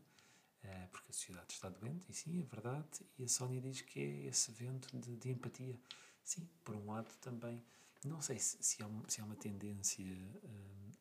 uh, 0.63 0.87
porque 0.91 1.09
a 1.09 1.13
sociedade 1.13 1.53
está 1.53 1.69
doente, 1.69 2.05
e 2.09 2.13
sim, 2.13 2.41
é 2.41 2.43
verdade, 2.43 2.87
e 3.17 3.23
a 3.23 3.27
Sónia 3.27 3.61
diz 3.61 3.81
que 3.81 3.99
é 3.99 4.27
esse 4.27 4.51
vento 4.51 4.97
de, 4.97 5.15
de 5.15 5.29
empatia. 5.29 5.79
Sim, 6.23 6.47
por 6.63 6.75
um 6.75 6.85
lado 6.91 7.13
também, 7.19 7.61
não 8.05 8.21
sei 8.21 8.39
se, 8.39 8.61
se, 8.63 8.81
há, 8.81 8.89
se 9.07 9.21
há 9.21 9.25
uma 9.25 9.35
tendência 9.35 10.05
uh, 10.05 10.91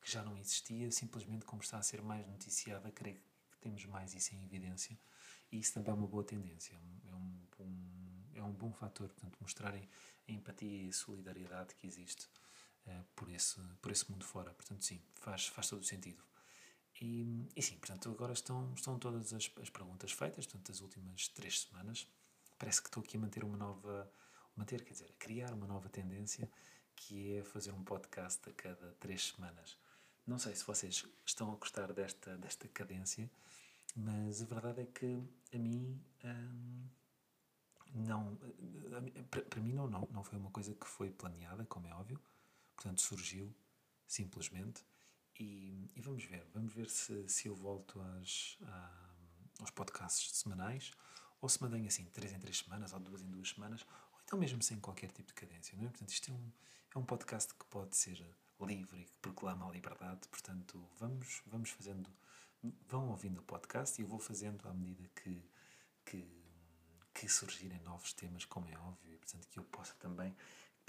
que 0.00 0.10
já 0.10 0.22
não 0.22 0.36
existia, 0.38 0.90
simplesmente 0.90 1.44
como 1.44 1.62
está 1.62 1.78
a 1.78 1.82
ser 1.82 2.02
mais 2.02 2.26
noticiada, 2.26 2.90
creio 2.90 3.20
que 3.50 3.58
temos 3.60 3.84
mais 3.86 4.14
isso 4.14 4.34
em 4.34 4.42
evidência, 4.44 4.98
e 5.50 5.58
isso 5.58 5.74
também 5.74 5.90
é 5.90 5.94
uma 5.94 6.06
boa 6.06 6.24
tendência, 6.24 6.74
é 6.74 7.14
um, 7.14 7.46
bom, 7.56 8.30
é 8.34 8.42
um 8.42 8.52
bom 8.52 8.72
fator, 8.72 9.08
portanto, 9.08 9.38
mostrarem 9.40 9.88
a 10.28 10.32
empatia 10.32 10.84
e 10.84 10.88
a 10.88 10.92
solidariedade 10.92 11.74
que 11.74 11.86
existe 11.86 12.28
uh, 12.88 13.04
por, 13.14 13.30
esse, 13.30 13.60
por 13.80 13.90
esse 13.92 14.10
mundo 14.10 14.24
fora. 14.24 14.52
Portanto, 14.52 14.84
sim, 14.84 15.00
faz, 15.14 15.46
faz 15.48 15.68
todo 15.68 15.82
o 15.82 15.84
sentido. 15.84 16.22
E, 17.00 17.46
e 17.54 17.62
sim, 17.62 17.76
portanto, 17.76 18.10
agora 18.10 18.32
estão, 18.32 18.72
estão 18.74 18.98
todas 18.98 19.32
as, 19.32 19.50
as 19.60 19.70
perguntas 19.70 20.10
feitas, 20.12 20.46
portanto, 20.46 20.72
as 20.72 20.80
últimas 20.80 21.28
três 21.28 21.60
semanas. 21.60 22.08
Parece 22.58 22.82
que 22.82 22.88
estou 22.88 23.02
aqui 23.02 23.16
a 23.16 23.20
manter 23.20 23.44
uma 23.44 23.56
nova, 23.56 24.10
manter, 24.56 24.84
quer 24.84 24.92
dizer, 24.92 25.10
a 25.10 25.18
criar 25.18 25.52
uma 25.52 25.66
nova 25.66 25.88
tendência, 25.88 26.50
que 26.96 27.36
é 27.36 27.44
fazer 27.44 27.72
um 27.72 27.84
podcast 27.84 28.48
a 28.48 28.52
cada 28.52 28.92
três 28.98 29.28
semanas. 29.28 29.78
Não 30.26 30.38
sei 30.38 30.54
se 30.56 30.64
vocês 30.64 31.06
estão 31.24 31.52
a 31.52 31.56
gostar 31.56 31.92
desta, 31.92 32.36
desta 32.36 32.66
cadência, 32.68 33.30
mas 33.96 34.42
a 34.42 34.44
verdade 34.46 34.82
é 34.82 34.86
que 34.86 35.22
a 35.54 35.58
mim 35.58 36.02
hum, 36.24 36.88
não, 37.94 38.38
para 39.48 39.60
mim 39.60 39.72
não, 39.72 39.88
não, 39.88 40.08
não 40.10 40.24
foi 40.24 40.38
uma 40.38 40.50
coisa 40.50 40.74
que 40.74 40.86
foi 40.86 41.10
planeada, 41.10 41.64
como 41.66 41.86
é 41.86 41.94
óbvio, 41.94 42.20
portanto 42.78 43.02
surgiu 43.02 43.52
simplesmente 44.06 44.84
e, 45.38 45.90
e 45.96 46.00
vamos 46.00 46.24
ver, 46.24 46.46
vamos 46.54 46.72
ver 46.72 46.88
se, 46.88 47.28
se 47.28 47.48
eu 47.48 47.54
volto 47.54 48.00
às, 48.00 48.56
à, 48.62 49.10
aos 49.58 49.70
podcasts 49.72 50.36
semanais 50.36 50.92
ou 51.40 51.48
se 51.48 51.60
mantenho 51.60 51.88
assim, 51.88 52.04
três 52.04 52.32
em 52.32 52.38
três 52.38 52.58
semanas 52.58 52.92
ou 52.92 53.00
duas 53.00 53.20
em 53.20 53.30
duas 53.30 53.50
semanas 53.50 53.84
ou 54.12 54.20
então 54.24 54.38
mesmo 54.38 54.62
sem 54.62 54.78
qualquer 54.78 55.10
tipo 55.10 55.26
de 55.26 55.34
cadência, 55.34 55.76
não 55.76 55.86
é? 55.86 55.88
Portanto, 55.88 56.10
isto 56.10 56.30
é 56.30 56.34
um, 56.34 56.52
é 56.94 56.98
um 56.98 57.04
podcast 57.04 57.52
que 57.52 57.64
pode 57.66 57.96
ser 57.96 58.24
livre 58.60 59.04
que 59.04 59.18
proclama 59.20 59.68
a 59.68 59.72
liberdade, 59.72 60.28
portanto, 60.28 60.88
vamos, 60.98 61.42
vamos 61.46 61.70
fazendo, 61.70 62.08
vão 62.88 63.08
ouvindo 63.10 63.40
o 63.40 63.42
podcast 63.42 64.00
e 64.00 64.04
eu 64.04 64.08
vou 64.08 64.20
fazendo 64.20 64.68
à 64.68 64.72
medida 64.72 65.08
que, 65.16 65.44
que 66.04 66.38
que 67.12 67.28
surgirem 67.28 67.80
novos 67.80 68.12
temas, 68.12 68.44
como 68.44 68.68
é 68.68 68.78
óbvio, 68.78 69.12
e 69.12 69.16
portanto 69.16 69.48
que 69.48 69.58
eu 69.58 69.64
possa 69.64 69.92
também 69.94 70.36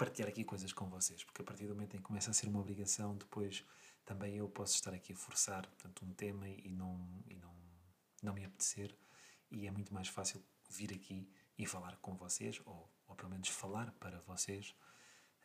partilhar 0.00 0.30
aqui 0.30 0.44
coisas 0.44 0.72
com 0.72 0.88
vocês, 0.88 1.22
porque 1.24 1.42
a 1.42 1.44
partir 1.44 1.66
do 1.66 1.74
momento 1.74 1.94
em 1.94 1.98
que 1.98 2.04
começa 2.04 2.30
a 2.30 2.32
ser 2.32 2.48
uma 2.48 2.58
obrigação, 2.58 3.14
depois 3.14 3.62
também 4.02 4.34
eu 4.34 4.48
posso 4.48 4.74
estar 4.74 4.94
aqui 4.94 5.12
a 5.12 5.16
forçar 5.16 5.66
portanto, 5.66 6.06
um 6.06 6.14
tema 6.14 6.48
e 6.48 6.70
não, 6.70 7.22
e 7.28 7.34
não, 7.34 7.54
não 8.22 8.32
me 8.32 8.42
apetecer, 8.42 8.96
e 9.50 9.66
é 9.66 9.70
muito 9.70 9.92
mais 9.92 10.08
fácil 10.08 10.42
vir 10.70 10.94
aqui 10.94 11.30
e 11.58 11.66
falar 11.66 11.96
com 11.96 12.16
vocês, 12.16 12.62
ou, 12.64 12.90
ou 13.08 13.14
pelo 13.14 13.28
menos 13.28 13.50
falar 13.50 13.92
para 14.00 14.20
vocês, 14.20 14.74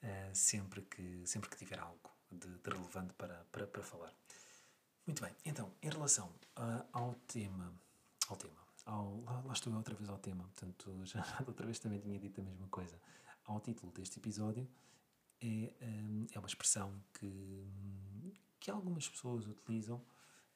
uh, 0.01 0.33
sempre, 0.33 0.83
que, 0.83 1.27
sempre 1.27 1.50
que 1.50 1.57
tiver 1.57 1.77
algo 1.77 2.09
de, 2.31 2.47
de 2.47 2.69
relevante 2.69 3.13
para, 3.15 3.45
para, 3.51 3.67
para 3.67 3.83
falar. 3.83 4.13
Muito 5.05 5.21
bem, 5.21 5.35
então, 5.43 5.75
em 5.81 5.89
relação 5.89 6.29
uh, 6.57 6.88
ao 6.93 7.13
tema, 7.27 7.77
ao 8.29 8.38
tema, 8.38 8.65
ao, 8.85 9.21
lá, 9.24 9.41
lá, 9.41 9.53
estou 9.53 9.74
eu 9.74 9.77
outra 9.77 9.95
vez 9.95 10.09
ao 10.09 10.17
tema, 10.17 10.45
portanto, 10.45 10.95
já, 11.03 11.43
outra 11.45 11.65
vez 11.65 11.77
também 11.77 12.00
tinha 12.00 12.17
dito 12.17 12.39
a 12.39 12.43
mesma 12.45 12.69
coisa. 12.69 12.97
Ao 13.45 13.59
título 13.59 13.91
deste 13.91 14.19
episódio, 14.19 14.67
é, 15.41 15.73
hum, 15.81 16.27
é 16.33 16.39
uma 16.39 16.47
expressão 16.47 16.99
que, 17.13 17.67
que 18.59 18.71
algumas 18.71 19.07
pessoas 19.07 19.47
utilizam. 19.47 20.03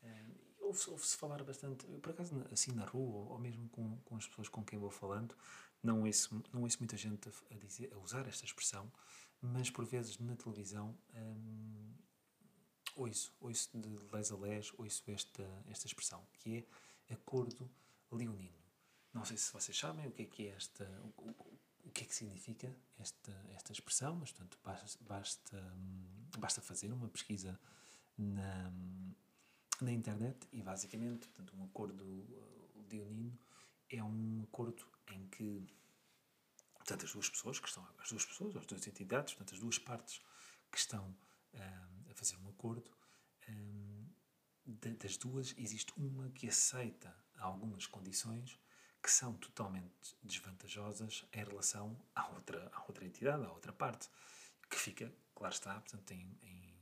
Hum, 0.03 0.34
ouve-se 0.62 0.89
ouve 0.89 1.05
falar 1.05 1.43
bastante, 1.43 1.86
por 1.86 2.12
acaso, 2.12 2.46
assim 2.51 2.72
na 2.72 2.86
rua, 2.86 3.31
ou 3.31 3.39
mesmo 3.39 3.69
com, 3.69 3.98
com 4.05 4.15
as 4.15 4.27
pessoas 4.27 4.50
com 4.50 4.63
quem 4.63 4.77
vou 4.79 4.91
falando, 4.91 5.36
não 5.81 6.03
ouço, 6.03 6.43
não 6.53 6.63
ouço 6.63 6.79
muita 6.79 6.98
gente 6.98 7.29
a, 7.50 7.55
dizer, 7.55 7.91
a 7.93 7.98
usar 7.98 8.27
esta 8.27 8.46
expressão, 8.46 8.91
mas 9.41 9.69
por 9.69 9.86
vezes 9.86 10.17
na 10.19 10.36
televisão 10.36 10.98
hum, 11.13 11.93
ouço, 12.96 13.34
ouço 13.39 13.69
de 13.77 13.89
les 14.13 14.31
a 14.31 14.38
les, 14.38 14.74
ouço 14.77 15.03
esta, 15.08 15.63
esta 15.67 15.88
expressão, 15.88 16.25
que 16.34 16.67
é 17.08 17.13
acordo 17.13 17.69
leonino. 18.12 18.58
Não 19.13 19.25
sei 19.25 19.38
se 19.38 19.51
vocês 19.51 19.77
sabem 19.77 20.08
o 20.08 20.12
que 20.12 20.24
é 20.24 20.25
que 20.25 20.48
é 20.48 20.51
esta, 20.51 20.86
o, 21.17 21.59
o 21.89 21.91
que 21.91 22.03
é 22.03 22.08
que 22.08 22.15
significa 22.15 22.74
esta, 23.00 23.31
esta 23.50 23.72
expressão, 23.72 24.15
mas 24.15 24.31
portanto 24.31 24.60
basta, 24.63 25.03
basta, 25.03 25.74
basta 26.38 26.62
fazer 26.62 26.91
uma 26.93 27.10
pesquisa 27.10 27.60
na, 28.15 28.72
na 29.81 29.91
internet 29.91 30.48
e 30.51 30.62
basicamente 30.62 31.27
portanto, 31.27 31.55
um 31.58 31.63
acordo 31.63 32.03
uh, 32.03 32.86
leonino 32.91 33.38
é 33.89 34.03
um 34.03 34.43
acordo 34.43 34.86
em 35.08 35.27
que 35.29 35.67
portanto, 36.75 37.05
as 37.05 37.12
duas 37.12 37.29
pessoas 37.29 37.60
que 37.60 37.67
estão, 37.67 37.88
as 37.98 38.10
duas 38.10 38.25
pessoas, 38.25 38.55
as 38.55 38.65
duas 38.65 38.88
entidades, 38.88 39.34
portanto, 39.34 39.55
as 39.55 39.60
duas 39.60 39.79
partes 39.79 40.22
que 40.72 40.77
estão 40.77 41.15
um, 41.53 42.12
a 42.12 42.13
fazer 42.13 42.38
um 42.38 42.50
acordo, 42.50 42.91
um, 43.50 44.08
das 45.00 45.17
duas 45.17 45.55
existe 45.58 45.91
uma 45.98 46.29
que 46.29 46.48
aceita 46.48 47.15
algumas 47.39 47.88
condições 47.88 48.60
que 49.01 49.10
são 49.12 49.34
totalmente 49.34 50.18
desvantajosas 50.22 51.25
em 51.34 51.44
relação 51.44 51.98
à 52.13 52.27
outra, 52.29 52.70
à 52.74 52.84
outra 52.84 53.06
entidade, 53.06 53.44
à 53.46 53.51
outra 53.51 53.72
parte, 53.72 54.10
que 54.70 54.77
fica, 54.77 55.13
claro 55.34 55.53
está, 55.53 55.79
portanto, 55.79 56.12
em, 56.12 56.38
em, 56.44 56.75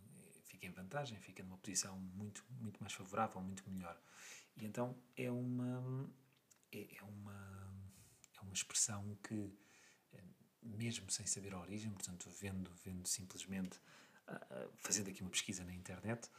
fica 0.45 0.65
em 0.65 0.71
vantagem, 0.71 1.19
fica 1.19 1.43
numa 1.43 1.57
posição 1.57 1.97
muito, 1.97 2.43
muito 2.49 2.79
mais 2.79 2.93
favorável, 2.93 3.41
muito 3.41 3.69
melhor. 3.69 3.99
E 4.55 4.65
então 4.65 4.97
é 5.15 5.29
uma, 5.29 6.09
é, 6.71 6.97
é 6.97 7.03
uma, 7.03 7.73
é 8.35 8.41
uma 8.41 8.53
expressão 8.53 9.15
que, 9.23 9.53
mesmo 10.63 11.09
sem 11.11 11.25
saber 11.25 11.53
a 11.53 11.59
origem, 11.59 11.91
portanto, 11.91 12.29
vendo, 12.41 12.71
vendo 12.83 13.07
simplesmente, 13.07 13.79
ah, 14.27 14.47
ah, 14.49 14.69
fazendo 14.77 15.09
aqui 15.09 15.21
uma 15.21 15.29
pesquisa 15.29 15.63
na 15.63 15.73
internet, 15.73 16.29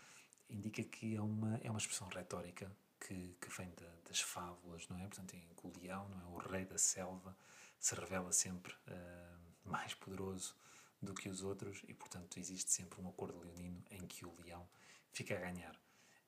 indica 0.51 0.83
que 0.83 1.15
é 1.15 1.21
uma, 1.21 1.57
é 1.59 1.71
uma 1.71 1.79
expressão 1.79 2.09
retórica 2.09 2.71
que, 3.01 3.37
que 3.41 3.49
vem 3.57 3.71
de, 3.71 3.87
das 4.09 4.21
fábulas, 4.21 4.87
não 4.89 4.99
é? 4.99 5.03
Portanto, 5.03 5.35
em 5.35 5.41
que 5.41 5.67
o 5.67 5.73
leão, 5.81 6.09
não 6.09 6.21
é? 6.21 6.25
o 6.25 6.37
rei 6.37 6.65
da 6.65 6.79
selva, 6.79 7.37
se 7.79 7.95
revela 7.95 8.33
sempre 8.33 8.73
uh, 8.73 9.69
mais 9.69 9.95
poderoso 9.95 10.57
do 11.01 11.15
que 11.15 11.29
os 11.29 11.43
outros 11.43 11.83
e, 11.87 11.95
portanto, 11.95 12.39
existe 12.39 12.73
sempre 12.73 13.01
um 13.01 13.09
acordo 13.09 13.39
leonino 13.39 13.83
em 13.91 14.07
que 14.07 14.27
o 14.27 14.35
leão 14.41 14.69
fica 15.13 15.37
a 15.37 15.41
ganhar. 15.41 15.79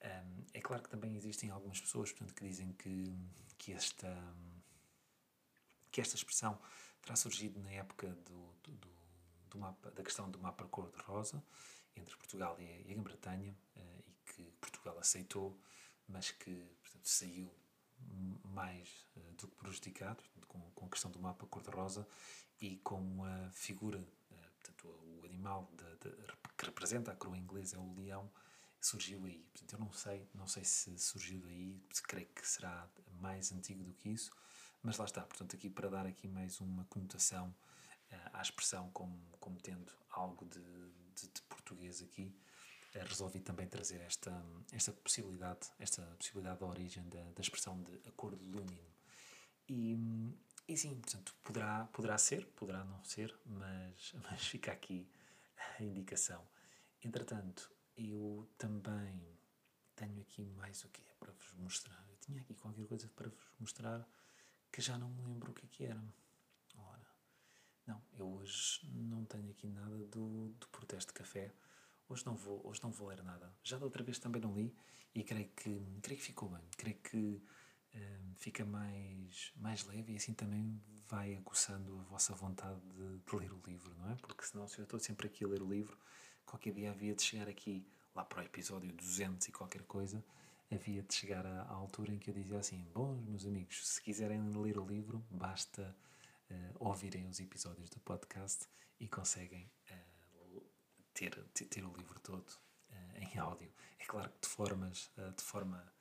Um, 0.03 0.45
é 0.55 0.61
claro 0.61 0.83
que 0.83 0.89
também 0.89 1.15
existem 1.17 1.51
algumas 1.51 1.81
pessoas 1.81 2.11
portanto, 2.11 2.35
que 2.35 2.47
dizem 2.47 2.73
que, 2.73 3.15
que, 3.59 3.73
esta, 3.73 4.17
que 5.91 6.01
esta 6.01 6.15
expressão 6.15 6.59
terá 7.03 7.17
surgido 7.17 7.61
na 7.61 7.71
época 7.71 8.09
do, 8.09 8.55
do, 8.63 8.81
do, 9.51 9.59
mapa, 9.59 9.91
da 9.91 10.03
questão 10.03 10.31
do 10.31 10.39
mapa 10.39 10.65
cor-de-rosa 10.67 11.43
entre 11.95 12.17
Portugal 12.17 12.57
e 12.59 12.73
a, 12.73 12.95
Grã-Bretanha 12.95 13.55
uh, 13.77 14.03
e 14.07 14.33
que 14.33 14.43
Portugal 14.61 14.99
aceitou 14.99 15.61
mas 16.11 16.31
que 16.31 16.51
portanto, 16.83 17.09
saiu 17.09 17.51
mais 18.45 19.07
uh, 19.17 19.33
do 19.35 19.49
que 19.49 19.57
prejudicado 19.57 20.23
com, 20.49 20.61
com, 20.73 20.87
a 20.87 20.89
questão 20.89 21.11
do 21.11 21.19
mapa 21.21 21.47
cor-de-rosa 21.47 22.07
e 22.61 22.77
com 22.79 23.25
a 23.25 23.51
figura, 23.53 23.99
uh, 23.99 24.51
portanto, 24.63 24.89
o 24.89 25.25
animal 25.25 25.71
de, 25.77 26.11
de, 26.11 26.17
que 26.57 26.67
representa 26.67 27.13
a 27.13 27.17
coroa 27.17 27.39
inglesa 27.39 27.77
é 27.77 27.79
o 27.79 27.95
leão, 27.95 28.31
surgiu 28.81 29.25
aí. 29.25 29.39
Portanto, 29.53 29.73
eu 29.75 29.79
não 29.79 29.93
sei, 29.93 30.29
não 30.35 30.47
sei 30.47 30.65
se 30.65 30.99
surgiu 30.99 31.41
daí, 31.41 31.81
creio 32.05 32.29
que 32.29 32.47
será 32.47 32.89
mais 33.21 33.53
antigo 33.53 33.85
do 33.85 33.93
que 33.95 34.11
isso, 34.11 34.31
mas 34.83 34.97
lá 34.99 35.05
está. 35.05 35.23
Portanto, 35.23 35.55
aqui 35.55 35.69
para 35.69 35.89
dar 35.89 36.07
aqui 36.07 36.27
mais 36.27 36.61
uma 36.61 36.85
conotação 36.87 37.49
uh, 38.13 38.31
à 38.33 38.43
expressão 38.43 38.91
como, 38.91 39.19
como 39.39 39.61
tendo 39.61 39.93
algo 40.11 40.45
de, 40.47 40.61
de, 41.15 41.29
de 41.29 41.43
português 41.43 42.03
aqui, 42.03 42.35
eh, 42.49 42.50
resolvi 42.93 43.41
também 43.41 43.67
trazer 43.69 44.01
esta, 44.01 44.33
esta 44.73 44.93
possibilidade, 44.93 45.71
esta 45.79 46.03
possibilidade 46.19 46.61
da 46.61 46.67
origem 46.67 47.09
da, 47.09 47.23
da 47.23 47.41
expressão 47.41 47.81
de 47.83 48.09
acordo 48.09 48.43
leonino. 48.45 48.91
E, 49.69 49.97
e 50.67 50.77
sim, 50.77 51.01
portanto, 51.01 51.35
poderá, 51.45 51.85
poderá 51.93 52.19
ser, 52.19 52.47
poderá 52.57 52.85
não 52.85 53.03
ser, 53.05 53.35
mas, 53.47 54.13
mas 54.25 54.47
fica 54.47 54.73
aqui 54.73 55.09
a 55.79 55.83
indicação. 55.83 56.45
Entretanto, 57.03 57.71
eu 57.97 58.49
também 58.59 59.39
tenho 59.95 60.21
aqui 60.23 60.43
mais 60.43 60.83
o 60.85 60.89
que 60.89 61.03
é 61.03 61.15
para 61.19 61.33
vos 61.33 61.53
mostrar. 61.53 62.05
Eu 62.09 62.17
tinha 62.17 62.41
aqui 62.41 62.55
qualquer 62.55 62.87
coisa 62.87 63.09
para 63.15 63.29
vos 63.29 63.53
mostrar 63.59 64.07
que 64.73 64.81
já 64.81 64.99
não 64.99 65.11
me 65.11 65.23
lembro 65.23 65.53
o 65.53 65.55
que 65.55 65.67
é 65.67 65.69
que 65.69 65.85
era. 65.85 66.03
Ora, 66.77 67.07
não, 67.87 68.03
eu 68.13 68.29
hoje 68.29 68.81
não 68.93 69.25
tenho 69.25 69.51
aqui 69.51 69.69
nada 69.69 69.97
do, 70.07 70.49
do 70.59 70.69
protesto 70.69 71.13
de 71.13 71.19
café 71.19 71.53
hoje 72.11 72.27
não 72.27 72.35
vou, 72.35 72.61
hoje 72.67 72.83
não 72.83 72.91
vou 72.91 73.09
ler 73.09 73.23
nada. 73.23 73.53
Já 73.63 73.79
da 73.79 73.85
outra 73.85 74.03
vez 74.03 74.19
também 74.19 74.43
não 74.43 74.55
li 74.55 74.75
e 75.15 75.23
creio 75.23 75.49
que, 75.51 75.99
creio 76.03 76.19
que 76.21 76.27
ficou 76.27 76.49
bem. 76.49 76.63
Creio 76.77 76.97
que 76.99 77.43
um, 77.95 78.35
fica 78.37 78.65
mais, 78.65 79.53
mais 79.57 79.85
leve 79.85 80.13
e 80.13 80.17
assim 80.17 80.35
também 80.35 80.81
vai 81.09 81.35
aguçando 81.35 81.99
a 82.01 82.03
vossa 82.05 82.35
vontade 82.35 82.81
de, 82.81 83.19
de, 83.19 83.37
ler 83.37 83.53
o 83.53 83.61
livro, 83.67 83.95
não 83.97 84.11
é? 84.11 84.17
Porque 84.17 84.45
senão, 84.45 84.67
se 84.69 84.79
eu 84.79 84.85
estou 84.85 84.99
sempre 85.01 85.27
aqui 85.27 85.45
a 85.45 85.49
ler 85.49 85.63
o 85.63 85.69
livro, 85.69 85.97
qualquer 86.45 86.73
dia 86.73 86.91
havia 86.91 87.15
de 87.15 87.23
chegar 87.23 87.49
aqui, 87.49 87.87
lá 88.15 88.25
para 88.25 88.43
o 88.43 88.45
episódio 88.45 88.93
200 88.93 89.49
e 89.49 89.53
qualquer 89.53 89.83
coisa, 89.83 90.25
havia 90.71 91.03
de 91.03 91.15
chegar 91.15 91.45
à, 91.47 91.63
à 91.63 91.73
altura 91.73 92.13
em 92.13 92.19
que 92.19 92.31
eu 92.31 92.35
dizia 92.35 92.59
assim: 92.59 92.87
Bom, 92.95 93.17
meus 93.27 93.45
amigos, 93.45 93.87
se 93.89 94.01
quiserem 94.01 94.41
ler 94.57 94.79
o 94.79 94.87
livro, 94.87 95.25
basta 95.31 95.97
uh, 96.51 96.55
ouvirem 96.79 97.27
os 97.27 97.41
episódios 97.41 97.91
do 97.91 97.99
podcast 98.01 98.69
e 99.01 99.09
conseguem. 99.09 99.71
Uh, 99.91 100.10
ter, 101.29 101.69
ter 101.69 101.85
o 101.85 101.93
livro 101.93 102.19
todo 102.21 102.49
uh, 102.49 103.19
em 103.19 103.39
áudio. 103.39 103.71
É 103.99 104.05
claro 104.07 104.31
que 104.31 104.41
de, 104.41 104.49
formas, 104.49 105.11
uh, 105.19 105.33
de 105.37 105.43
forma 105.43 105.93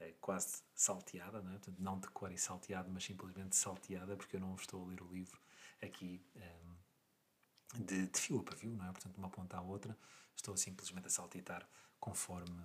uh, 0.00 0.14
quase 0.20 0.62
salteada, 0.74 1.42
não 1.42 1.50
é? 1.50 1.54
Portanto, 1.54 1.78
não 1.80 1.98
de 1.98 2.08
cor 2.08 2.30
e 2.30 2.38
salteado, 2.38 2.88
mas 2.90 3.04
simplesmente 3.04 3.56
salteada, 3.56 4.16
porque 4.16 4.36
eu 4.36 4.40
não 4.40 4.54
estou 4.54 4.84
a 4.84 4.86
ler 4.86 5.02
o 5.02 5.12
livro 5.12 5.40
aqui 5.82 6.24
um, 6.36 7.84
de, 7.84 8.06
de, 8.06 8.20
fio 8.20 8.38
a 8.38 8.44
pavio, 8.44 8.76
não 8.76 8.86
é? 8.86 8.92
Portanto, 8.92 9.14
de 9.14 9.18
uma 9.18 9.30
ponta 9.30 9.56
à 9.56 9.60
outra, 9.60 9.98
estou 10.36 10.56
simplesmente 10.56 11.08
a 11.08 11.10
saltitar 11.10 11.68
conforme, 11.98 12.62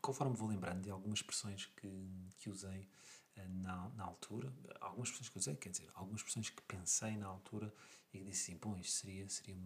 conforme 0.00 0.34
vou 0.34 0.48
lembrando 0.48 0.82
de 0.82 0.90
algumas 0.90 1.18
expressões 1.18 1.66
que, 1.66 2.32
que 2.38 2.48
usei 2.48 2.88
na, 3.36 3.88
na 3.90 4.04
altura, 4.04 4.52
algumas 4.80 5.08
expressões 5.08 5.28
que 5.28 5.38
usei, 5.38 5.56
quer 5.56 5.68
dizer, 5.70 5.90
algumas 5.94 6.20
expressões 6.20 6.50
que 6.50 6.62
pensei 6.62 7.16
na 7.16 7.26
altura 7.26 7.74
e 8.12 8.18
que 8.18 8.24
disse 8.24 8.52
assim, 8.52 8.58
bom, 8.58 8.76
isto 8.76 8.92
seria, 8.92 9.28
seria 9.28 9.56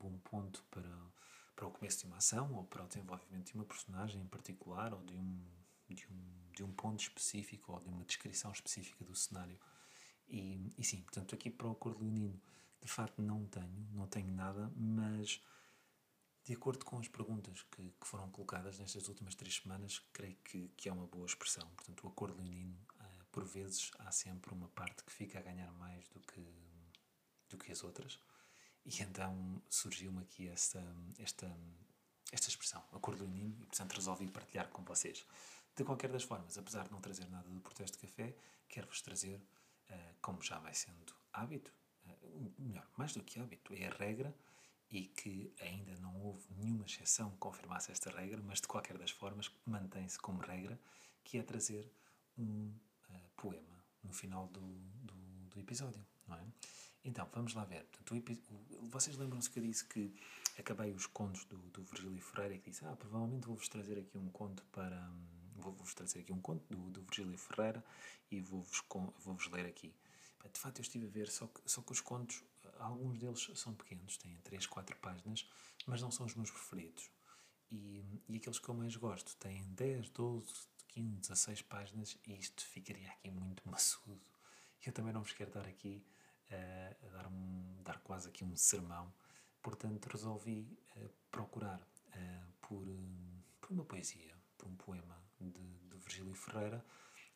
bom, 0.00 0.18
ponto 0.24 0.64
para, 0.70 0.90
para 1.54 1.66
o 1.66 1.70
começo 1.70 2.00
de 2.00 2.06
uma 2.06 2.16
ação 2.16 2.52
ou 2.54 2.64
para 2.64 2.84
o 2.84 2.88
desenvolvimento 2.88 3.46
de 3.46 3.54
uma 3.54 3.64
personagem 3.64 4.20
em 4.20 4.26
particular 4.26 4.92
ou 4.94 5.02
de 5.02 5.14
um, 5.14 5.46
de 5.88 6.06
um, 6.06 6.52
de 6.52 6.64
um 6.64 6.72
ponto 6.72 7.00
específico 7.00 7.72
ou 7.72 7.80
de 7.80 7.88
uma 7.88 8.04
descrição 8.04 8.50
específica 8.50 9.04
do 9.04 9.14
cenário. 9.14 9.58
E, 10.28 10.72
e 10.78 10.84
sim, 10.84 11.02
portanto, 11.02 11.34
aqui 11.34 11.50
para 11.50 11.66
o 11.66 11.72
acordo 11.72 12.00
leonino, 12.00 12.40
de 12.80 12.88
facto 12.88 13.20
não 13.20 13.44
tenho, 13.46 13.88
não 13.92 14.06
tenho 14.06 14.32
nada, 14.32 14.72
mas 14.76 15.42
de 16.44 16.54
acordo 16.54 16.84
com 16.84 16.98
as 16.98 17.08
perguntas 17.08 17.62
que, 17.70 17.82
que 18.00 18.06
foram 18.06 18.30
colocadas 18.30 18.78
nestas 18.78 19.08
últimas 19.08 19.34
três 19.34 19.56
semanas, 19.56 20.00
creio 20.12 20.36
que, 20.44 20.68
que 20.76 20.88
é 20.88 20.92
uma 20.92 21.06
boa 21.06 21.26
expressão. 21.26 21.68
Portanto, 21.76 22.04
o 22.04 22.08
acordo 22.08 22.36
leonino, 22.38 22.76
uh, 22.96 23.24
por 23.30 23.44
vezes, 23.44 23.90
há 23.98 24.10
sempre 24.10 24.52
uma 24.52 24.68
parte 24.68 25.04
que 25.04 25.12
fica 25.12 25.38
a 25.38 25.42
ganhar 25.42 25.70
mais 25.72 26.08
do 26.08 26.20
que, 26.20 26.40
do 27.50 27.58
que 27.58 27.70
as 27.70 27.84
outras. 27.84 28.18
E 28.84 29.02
então 29.02 29.62
surgiu-me 29.68 30.22
aqui 30.22 30.48
esta, 30.48 30.82
esta, 31.18 31.46
esta 32.32 32.48
expressão, 32.48 32.82
acordo 32.92 33.24
leonino, 33.24 33.56
e 33.60 33.66
portanto 33.66 33.94
resolvi 33.94 34.28
partilhar 34.28 34.68
com 34.68 34.82
vocês. 34.82 35.24
De 35.76 35.84
qualquer 35.84 36.10
das 36.10 36.22
formas, 36.22 36.58
apesar 36.58 36.84
de 36.84 36.92
não 36.92 37.00
trazer 37.00 37.28
nada 37.28 37.48
do 37.48 37.60
protesto 37.60 37.98
de 37.98 38.06
café, 38.06 38.36
quero-vos 38.68 39.00
trazer, 39.02 39.36
uh, 39.90 40.14
como 40.20 40.42
já 40.42 40.58
vai 40.58 40.74
sendo 40.74 41.14
hábito, 41.32 41.72
uh, 42.06 42.54
melhor, 42.58 42.88
mais 42.96 43.12
do 43.12 43.22
que 43.22 43.38
hábito, 43.38 43.74
é 43.74 43.86
a 43.86 43.90
regra 43.90 44.34
e 44.90 45.06
que 45.06 45.54
ainda 45.60 45.94
não 46.00 46.20
houve 46.20 46.44
nenhuma 46.56 46.84
exceção 46.84 47.30
que 47.30 47.38
confirmasse 47.38 47.92
esta 47.92 48.10
regra, 48.10 48.42
mas 48.42 48.60
de 48.60 48.66
qualquer 48.66 48.98
das 48.98 49.10
formas 49.10 49.50
mantém-se 49.64 50.18
como 50.18 50.40
regra, 50.40 50.78
que 51.22 51.38
é 51.38 51.42
trazer 51.42 51.90
um 52.36 52.74
uh, 53.08 53.30
poema 53.36 53.84
no 54.02 54.12
final 54.12 54.48
do, 54.48 54.60
do, 54.60 55.14
do, 55.48 55.60
episódio, 55.60 56.04
não 56.26 56.36
é? 56.36 56.46
Então, 57.04 57.28
vamos 57.32 57.54
lá 57.54 57.64
ver. 57.64 57.84
Portanto, 57.84 58.38
o, 58.50 58.86
vocês 58.88 59.16
lembram-se 59.16 59.50
que 59.50 59.58
eu 59.58 59.62
disse 59.62 59.84
que 59.86 60.14
acabei 60.58 60.92
os 60.92 61.06
contos 61.06 61.44
do, 61.44 61.56
do 61.56 61.82
Virgílio 61.82 62.20
Ferreira 62.20 62.58
que 62.58 62.70
disse, 62.70 62.84
ah, 62.84 62.96
provavelmente 62.96 63.46
vou-vos 63.46 63.68
trazer 63.68 63.98
aqui 63.98 64.18
um 64.18 64.28
conto 64.30 64.62
para... 64.72 65.10
Vou-vos 65.56 65.92
trazer 65.92 66.20
aqui 66.20 66.32
um 66.32 66.40
conto 66.40 66.64
do, 66.74 66.90
do 66.90 67.02
Virgílio 67.02 67.36
Ferreira 67.36 67.84
e 68.30 68.40
vou-vos 68.40 68.82
vou 69.18 69.34
-vos 69.34 69.50
ler 69.52 69.66
aqui. 69.66 69.94
De 70.52 70.58
facto, 70.58 70.78
eu 70.78 70.82
estive 70.82 71.06
a 71.06 71.10
ver, 71.10 71.28
só 71.28 71.46
que, 71.46 71.60
só 71.66 71.82
que 71.82 71.92
os 71.92 72.00
contos 72.00 72.42
alguns 72.80 73.18
deles 73.18 73.50
são 73.54 73.74
pequenos, 73.74 74.16
têm 74.16 74.36
3, 74.42 74.66
4 74.66 74.96
páginas, 74.96 75.46
mas 75.86 76.00
não 76.00 76.10
são 76.10 76.26
os 76.26 76.34
meus 76.34 76.50
preferidos. 76.50 77.10
E, 77.70 78.04
e 78.28 78.36
aqueles 78.36 78.58
que 78.58 78.68
eu 78.68 78.74
mais 78.74 78.96
gosto 78.96 79.36
têm 79.36 79.62
10, 79.74 80.10
12, 80.10 80.68
15, 80.88 81.20
16 81.20 81.62
páginas 81.62 82.18
e 82.26 82.34
isto 82.34 82.64
ficaria 82.66 83.10
aqui 83.12 83.30
muito 83.30 83.62
maçudo. 83.68 84.20
Eu 84.84 84.92
também 84.92 85.12
não 85.12 85.22
vos 85.22 85.32
quero 85.32 85.50
dar 85.52 85.66
aqui 85.66 86.04
uh, 86.50 87.06
a 87.06 87.10
dar, 87.10 87.26
um, 87.26 87.82
dar 87.82 87.98
quase 88.00 88.28
aqui 88.28 88.44
um 88.44 88.56
sermão, 88.56 89.12
portanto 89.62 90.06
resolvi 90.06 90.78
uh, 90.96 91.10
procurar 91.30 91.80
uh, 91.80 92.52
por, 92.60 92.86
por 93.60 93.72
uma 93.72 93.84
poesia, 93.84 94.34
por 94.56 94.68
um 94.68 94.76
poema 94.76 95.16
de, 95.40 95.50
de 95.50 95.96
Virgílio 95.98 96.34
Ferreira 96.34 96.84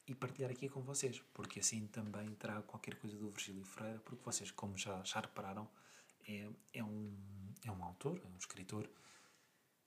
e 0.06 0.14
partilhar 0.14 0.50
aqui 0.50 0.68
com 0.68 0.83
vocês, 0.83 1.21
porque 1.33 1.61
assim 1.61 1.87
também 1.87 2.35
trago 2.35 2.62
qualquer 2.64 2.97
coisa 2.97 3.16
do 3.16 3.30
Virgílio 3.30 3.64
Ferreira, 3.64 3.99
porque 4.00 4.23
vocês, 4.23 4.50
como 4.50 4.76
já, 4.76 5.02
já 5.02 5.21
repararam, 5.21 5.68
é, 6.26 6.50
é, 6.75 6.85
um, 6.85 7.16
é 7.64 7.71
um 7.71 7.83
autor, 7.85 8.21
é 8.23 8.26
um 8.26 8.37
escritor 8.37 8.88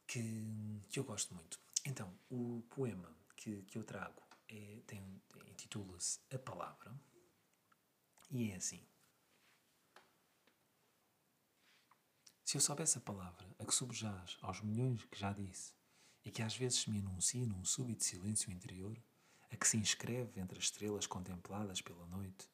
que, 0.08 0.82
que 0.90 1.00
eu 1.00 1.04
gosto 1.04 1.34
muito. 1.36 1.60
Então, 1.86 2.12
o 2.30 2.64
poema 2.70 3.16
que, 3.36 3.62
que 3.64 3.78
eu 3.78 3.84
trago 3.84 4.22
é, 4.50 4.80
intitula-se 5.50 6.20
A 6.34 6.40
Palavra 6.40 6.94
e 8.32 8.52
é 8.52 8.56
assim. 8.56 8.82
Se 12.48 12.56
eu 12.56 12.62
soubesse 12.62 12.98
a 12.98 13.02
palavra 13.02 13.46
a 13.60 13.66
que 13.66 13.76
subjaz 13.76 14.38
aos 14.42 14.62
milhões 14.62 15.04
que 15.04 15.20
já 15.20 15.34
disse 15.34 15.74
e 16.24 16.32
que 16.32 16.42
às 16.42 16.56
vezes 16.56 16.88
me 16.88 17.00
anuncia 17.00 17.46
num 17.46 17.66
súbito 17.66 18.06
silêncio 18.06 18.50
interior, 18.54 18.98
a 19.52 19.58
que 19.58 19.68
se 19.68 19.76
inscreve 19.76 20.40
entre 20.40 20.58
as 20.58 20.64
estrelas 20.64 21.06
contempladas 21.06 21.82
pela 21.82 22.06
noite, 22.06 22.50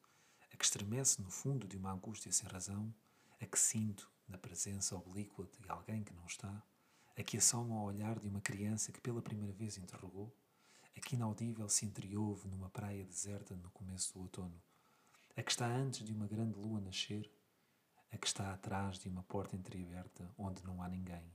a 0.52 0.56
que 0.56 0.64
estremece 0.64 1.22
no 1.22 1.30
fundo 1.30 1.68
de 1.68 1.76
uma 1.76 1.92
angústia 1.92 2.32
sem 2.32 2.48
razão, 2.48 2.92
a 3.40 3.46
que 3.46 3.56
sinto 3.56 4.10
na 4.26 4.36
presença 4.36 4.96
oblíqua 4.96 5.48
de 5.60 5.70
alguém 5.70 6.02
que 6.02 6.12
não 6.12 6.26
está, 6.26 6.60
a 7.16 7.22
que 7.22 7.36
assoma 7.36 7.76
ao 7.76 7.84
olhar 7.84 8.18
de 8.18 8.26
uma 8.26 8.40
criança 8.40 8.90
que 8.90 9.00
pela 9.00 9.22
primeira 9.22 9.52
vez 9.52 9.78
interrogou, 9.78 10.36
a 10.96 11.00
que 11.00 11.14
inaudível 11.14 11.68
se 11.68 11.86
entreouve 11.86 12.48
numa 12.48 12.68
praia 12.68 13.04
deserta 13.04 13.54
no 13.54 13.70
começo 13.70 14.12
do 14.12 14.22
outono, 14.22 14.60
a 15.36 15.40
que 15.44 15.52
está 15.52 15.68
antes 15.68 16.04
de 16.04 16.12
uma 16.12 16.26
grande 16.26 16.58
lua 16.58 16.80
nascer, 16.80 17.30
a 18.14 18.16
que 18.16 18.28
está 18.28 18.52
atrás 18.52 19.00
de 19.00 19.08
uma 19.08 19.24
porta 19.24 19.56
entreaberta 19.56 20.32
onde 20.38 20.64
não 20.64 20.80
há 20.80 20.88
ninguém, 20.88 21.34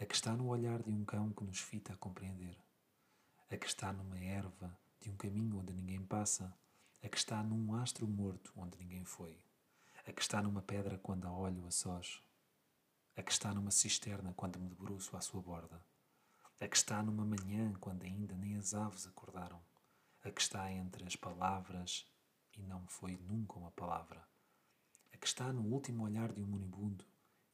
a 0.00 0.04
que 0.04 0.16
está 0.16 0.36
no 0.36 0.48
olhar 0.48 0.82
de 0.82 0.90
um 0.90 1.04
cão 1.04 1.30
que 1.30 1.44
nos 1.44 1.60
fita 1.60 1.92
a 1.92 1.96
compreender, 1.96 2.58
a 3.48 3.56
que 3.56 3.68
está 3.68 3.92
numa 3.92 4.18
erva 4.18 4.76
de 5.00 5.10
um 5.10 5.16
caminho 5.16 5.60
onde 5.60 5.72
ninguém 5.72 6.04
passa, 6.04 6.52
a 7.00 7.08
que 7.08 7.16
está 7.16 7.40
num 7.40 7.72
astro 7.72 8.04
morto 8.08 8.52
onde 8.56 8.76
ninguém 8.78 9.04
foi, 9.04 9.40
a 10.08 10.12
que 10.12 10.20
está 10.20 10.42
numa 10.42 10.60
pedra 10.60 10.98
quando 10.98 11.24
a 11.28 11.30
olho 11.30 11.64
a 11.64 11.70
sós, 11.70 12.20
a 13.16 13.22
que 13.22 13.30
está 13.30 13.54
numa 13.54 13.70
cisterna 13.70 14.34
quando 14.34 14.58
me 14.58 14.68
debruço 14.68 15.16
à 15.16 15.20
sua 15.20 15.40
borda, 15.40 15.80
a 16.60 16.66
que 16.66 16.76
está 16.76 17.00
numa 17.00 17.24
manhã 17.24 17.72
quando 17.74 18.02
ainda 18.02 18.34
nem 18.34 18.56
as 18.56 18.74
aves 18.74 19.06
acordaram, 19.06 19.62
a 20.24 20.32
que 20.32 20.40
está 20.40 20.68
entre 20.72 21.04
as 21.04 21.14
palavras 21.14 22.10
e 22.56 22.62
não 22.64 22.84
foi 22.88 23.16
nunca 23.18 23.56
uma 23.56 23.70
palavra, 23.70 24.26
a 25.18 25.20
que 25.20 25.26
está 25.26 25.52
no 25.52 25.62
último 25.62 26.04
olhar 26.04 26.32
de 26.32 26.40
um 26.40 26.46
moribundo 26.46 27.04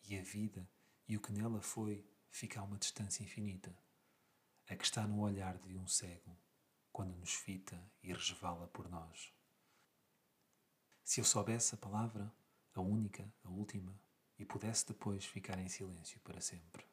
e 0.06 0.18
a 0.18 0.22
vida 0.22 0.68
e 1.08 1.16
o 1.16 1.20
que 1.20 1.32
nela 1.32 1.62
foi 1.62 2.06
fica 2.30 2.60
a 2.60 2.62
uma 2.62 2.76
distância 2.76 3.22
infinita, 3.22 3.74
a 4.68 4.76
que 4.76 4.84
está 4.84 5.06
no 5.06 5.20
olhar 5.20 5.56
de 5.56 5.74
um 5.78 5.86
cego 5.88 6.36
quando 6.92 7.16
nos 7.16 7.32
fita 7.32 7.82
e 8.02 8.12
resvala 8.12 8.68
por 8.68 8.86
nós. 8.90 9.32
Se 11.02 11.22
eu 11.22 11.24
soubesse 11.24 11.74
a 11.74 11.78
palavra, 11.78 12.30
a 12.74 12.82
única, 12.82 13.32
a 13.42 13.48
última, 13.48 13.98
e 14.38 14.44
pudesse 14.44 14.86
depois 14.86 15.24
ficar 15.24 15.58
em 15.58 15.68
silêncio 15.68 16.20
para 16.20 16.42
sempre. 16.42 16.86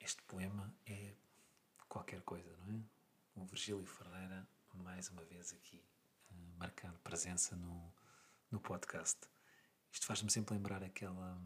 Este 0.00 0.22
poema 0.22 0.74
é 0.86 1.14
qualquer 1.90 2.22
coisa, 2.22 2.56
não 2.56 2.74
é? 2.74 2.82
O 3.34 3.44
Virgílio 3.44 3.84
Ferreira, 3.84 4.48
mais 4.72 5.10
uma 5.10 5.24
vez 5.24 5.52
aqui, 5.52 5.84
marcando 6.56 6.98
presença 7.00 7.56
no, 7.56 7.92
no 8.50 8.60
podcast. 8.60 9.18
Isto 9.92 10.06
faz-me 10.06 10.30
sempre 10.30 10.54
lembrar 10.54 10.82
aquela 10.82 11.40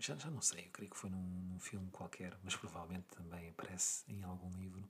já, 0.00 0.16
já 0.16 0.30
não 0.30 0.40
sei, 0.40 0.66
eu 0.66 0.70
creio 0.70 0.90
que 0.90 0.96
foi 0.96 1.10
num, 1.10 1.22
num, 1.22 1.60
filme 1.60 1.90
qualquer, 1.90 2.36
mas 2.42 2.56
provavelmente 2.56 3.06
também 3.08 3.50
aparece 3.50 4.02
em 4.08 4.22
algum 4.22 4.50
livro, 4.50 4.88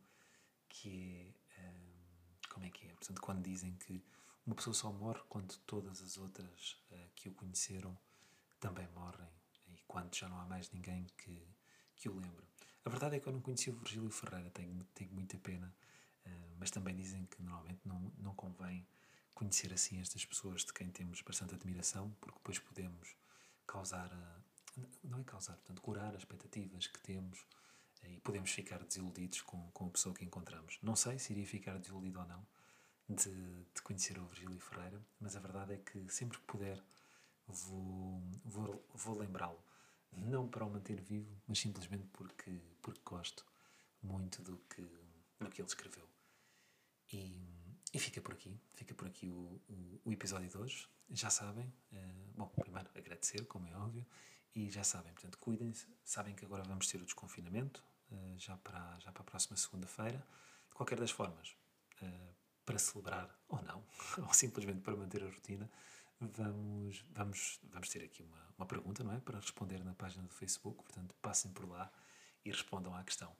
que 0.68 1.34
é, 1.58 1.68
um, 1.68 2.48
como 2.48 2.64
é 2.64 2.70
que 2.70 2.86
é? 2.86 2.90
Portanto, 2.94 3.20
quando 3.20 3.42
dizem 3.42 3.74
que 3.74 4.04
uma 4.46 4.54
pessoa 4.54 4.72
só 4.72 4.92
morre 4.92 5.20
quando 5.28 5.56
todas 5.66 6.00
as 6.00 6.16
outras 6.16 6.80
uh, 6.92 7.10
que 7.16 7.28
o 7.28 7.32
conheceram 7.32 7.98
também 8.60 8.86
morrem, 8.94 9.28
e 9.68 9.78
quando 9.86 10.14
já 10.14 10.28
não 10.28 10.38
há 10.38 10.44
mais 10.44 10.70
ninguém 10.70 11.06
que, 11.18 11.44
que 11.96 12.08
o 12.08 12.14
lembre. 12.14 12.46
A 12.84 12.88
verdade 12.88 13.16
é 13.16 13.20
que 13.20 13.26
eu 13.26 13.32
não 13.32 13.40
conheci 13.40 13.70
o 13.70 13.76
Virgílio 13.76 14.10
Ferreira, 14.10 14.50
tenho, 14.50 14.84
tenho 14.94 15.12
muita 15.12 15.36
pena, 15.38 15.74
uh, 16.24 16.56
mas 16.58 16.70
também 16.70 16.94
dizem 16.94 17.26
que 17.26 17.42
normalmente 17.42 17.80
não, 17.84 18.12
não 18.18 18.34
convém 18.34 18.86
conhecer 19.34 19.72
assim 19.72 20.00
estas 20.00 20.24
pessoas 20.24 20.64
de 20.64 20.72
quem 20.72 20.90
temos 20.90 21.22
bastante 21.22 21.54
admiração, 21.54 22.10
porque 22.20 22.38
depois 22.38 22.58
podemos 22.58 23.16
causar 23.66 24.12
uh, 24.12 24.40
não 25.04 25.20
é 25.20 25.24
causar, 25.24 25.54
portanto, 25.54 25.80
curar 25.80 26.14
as 26.14 26.22
expectativas 26.22 26.86
que 26.86 27.00
temos 27.00 27.44
eh, 28.02 28.14
e 28.14 28.20
podemos 28.20 28.50
ficar 28.50 28.82
desiludidos 28.84 29.42
com, 29.42 29.70
com 29.72 29.86
a 29.86 29.90
pessoa 29.90 30.14
que 30.14 30.24
encontramos. 30.24 30.78
Não 30.82 30.96
sei 30.96 31.18
se 31.18 31.32
iria 31.32 31.46
ficar 31.46 31.78
desiludido 31.78 32.20
ou 32.20 32.26
não 32.26 32.46
de, 33.08 33.64
de 33.74 33.82
conhecer 33.82 34.18
o 34.18 34.26
Virgílio 34.26 34.60
Ferreira, 34.60 35.00
mas 35.18 35.36
a 35.36 35.40
verdade 35.40 35.74
é 35.74 35.78
que 35.78 36.08
sempre 36.08 36.38
que 36.38 36.44
puder 36.44 36.82
vou, 37.46 38.22
vou, 38.44 38.84
vou 38.94 39.18
lembrá-lo. 39.18 39.62
Não 40.12 40.48
para 40.48 40.64
o 40.64 40.70
manter 40.70 41.00
vivo, 41.00 41.40
mas 41.46 41.58
simplesmente 41.58 42.06
porque, 42.12 42.60
porque 42.82 43.00
gosto 43.04 43.44
muito 44.02 44.42
do 44.42 44.58
que, 44.68 44.82
do 45.38 45.48
que 45.50 45.60
ele 45.60 45.68
escreveu. 45.68 46.08
E, 47.12 47.49
e 47.92 47.98
fica 47.98 48.20
por 48.20 48.34
aqui, 48.34 48.56
fica 48.74 48.94
por 48.94 49.06
aqui 49.06 49.28
o, 49.28 49.60
o, 49.68 50.00
o 50.04 50.12
episódio 50.12 50.48
de 50.48 50.56
hoje. 50.56 50.88
Já 51.10 51.28
sabem, 51.28 51.66
uh, 51.92 52.32
bom, 52.36 52.46
primeiro 52.60 52.88
agradecer, 52.94 53.44
como 53.46 53.66
é 53.66 53.76
óbvio, 53.76 54.06
e 54.54 54.70
já 54.70 54.84
sabem, 54.84 55.12
portanto, 55.12 55.38
cuidem-se. 55.38 55.88
Sabem 56.04 56.34
que 56.34 56.44
agora 56.44 56.62
vamos 56.62 56.86
ter 56.86 56.98
o 56.98 57.04
desconfinamento, 57.04 57.84
uh, 58.12 58.38
já, 58.38 58.56
para, 58.58 58.98
já 59.00 59.10
para 59.10 59.22
a 59.22 59.24
próxima 59.24 59.56
segunda-feira. 59.56 60.24
De 60.68 60.74
qualquer 60.76 61.00
das 61.00 61.10
formas, 61.10 61.56
uh, 62.00 62.34
para 62.64 62.78
celebrar 62.78 63.36
ou 63.48 63.60
não, 63.62 63.84
ou 64.24 64.32
simplesmente 64.32 64.80
para 64.80 64.96
manter 64.96 65.24
a 65.24 65.26
rotina, 65.28 65.68
vamos, 66.20 67.04
vamos, 67.10 67.58
vamos 67.64 67.88
ter 67.88 68.04
aqui 68.04 68.22
uma, 68.22 68.54
uma 68.56 68.66
pergunta, 68.66 69.02
não 69.02 69.12
é? 69.12 69.18
Para 69.20 69.40
responder 69.40 69.82
na 69.82 69.94
página 69.94 70.22
do 70.22 70.34
Facebook. 70.34 70.84
Portanto, 70.84 71.12
passem 71.20 71.50
por 71.50 71.68
lá 71.68 71.90
e 72.44 72.50
respondam 72.50 72.94
à 72.94 73.02
questão. 73.02 73.34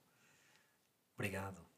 Obrigado 1.15 1.70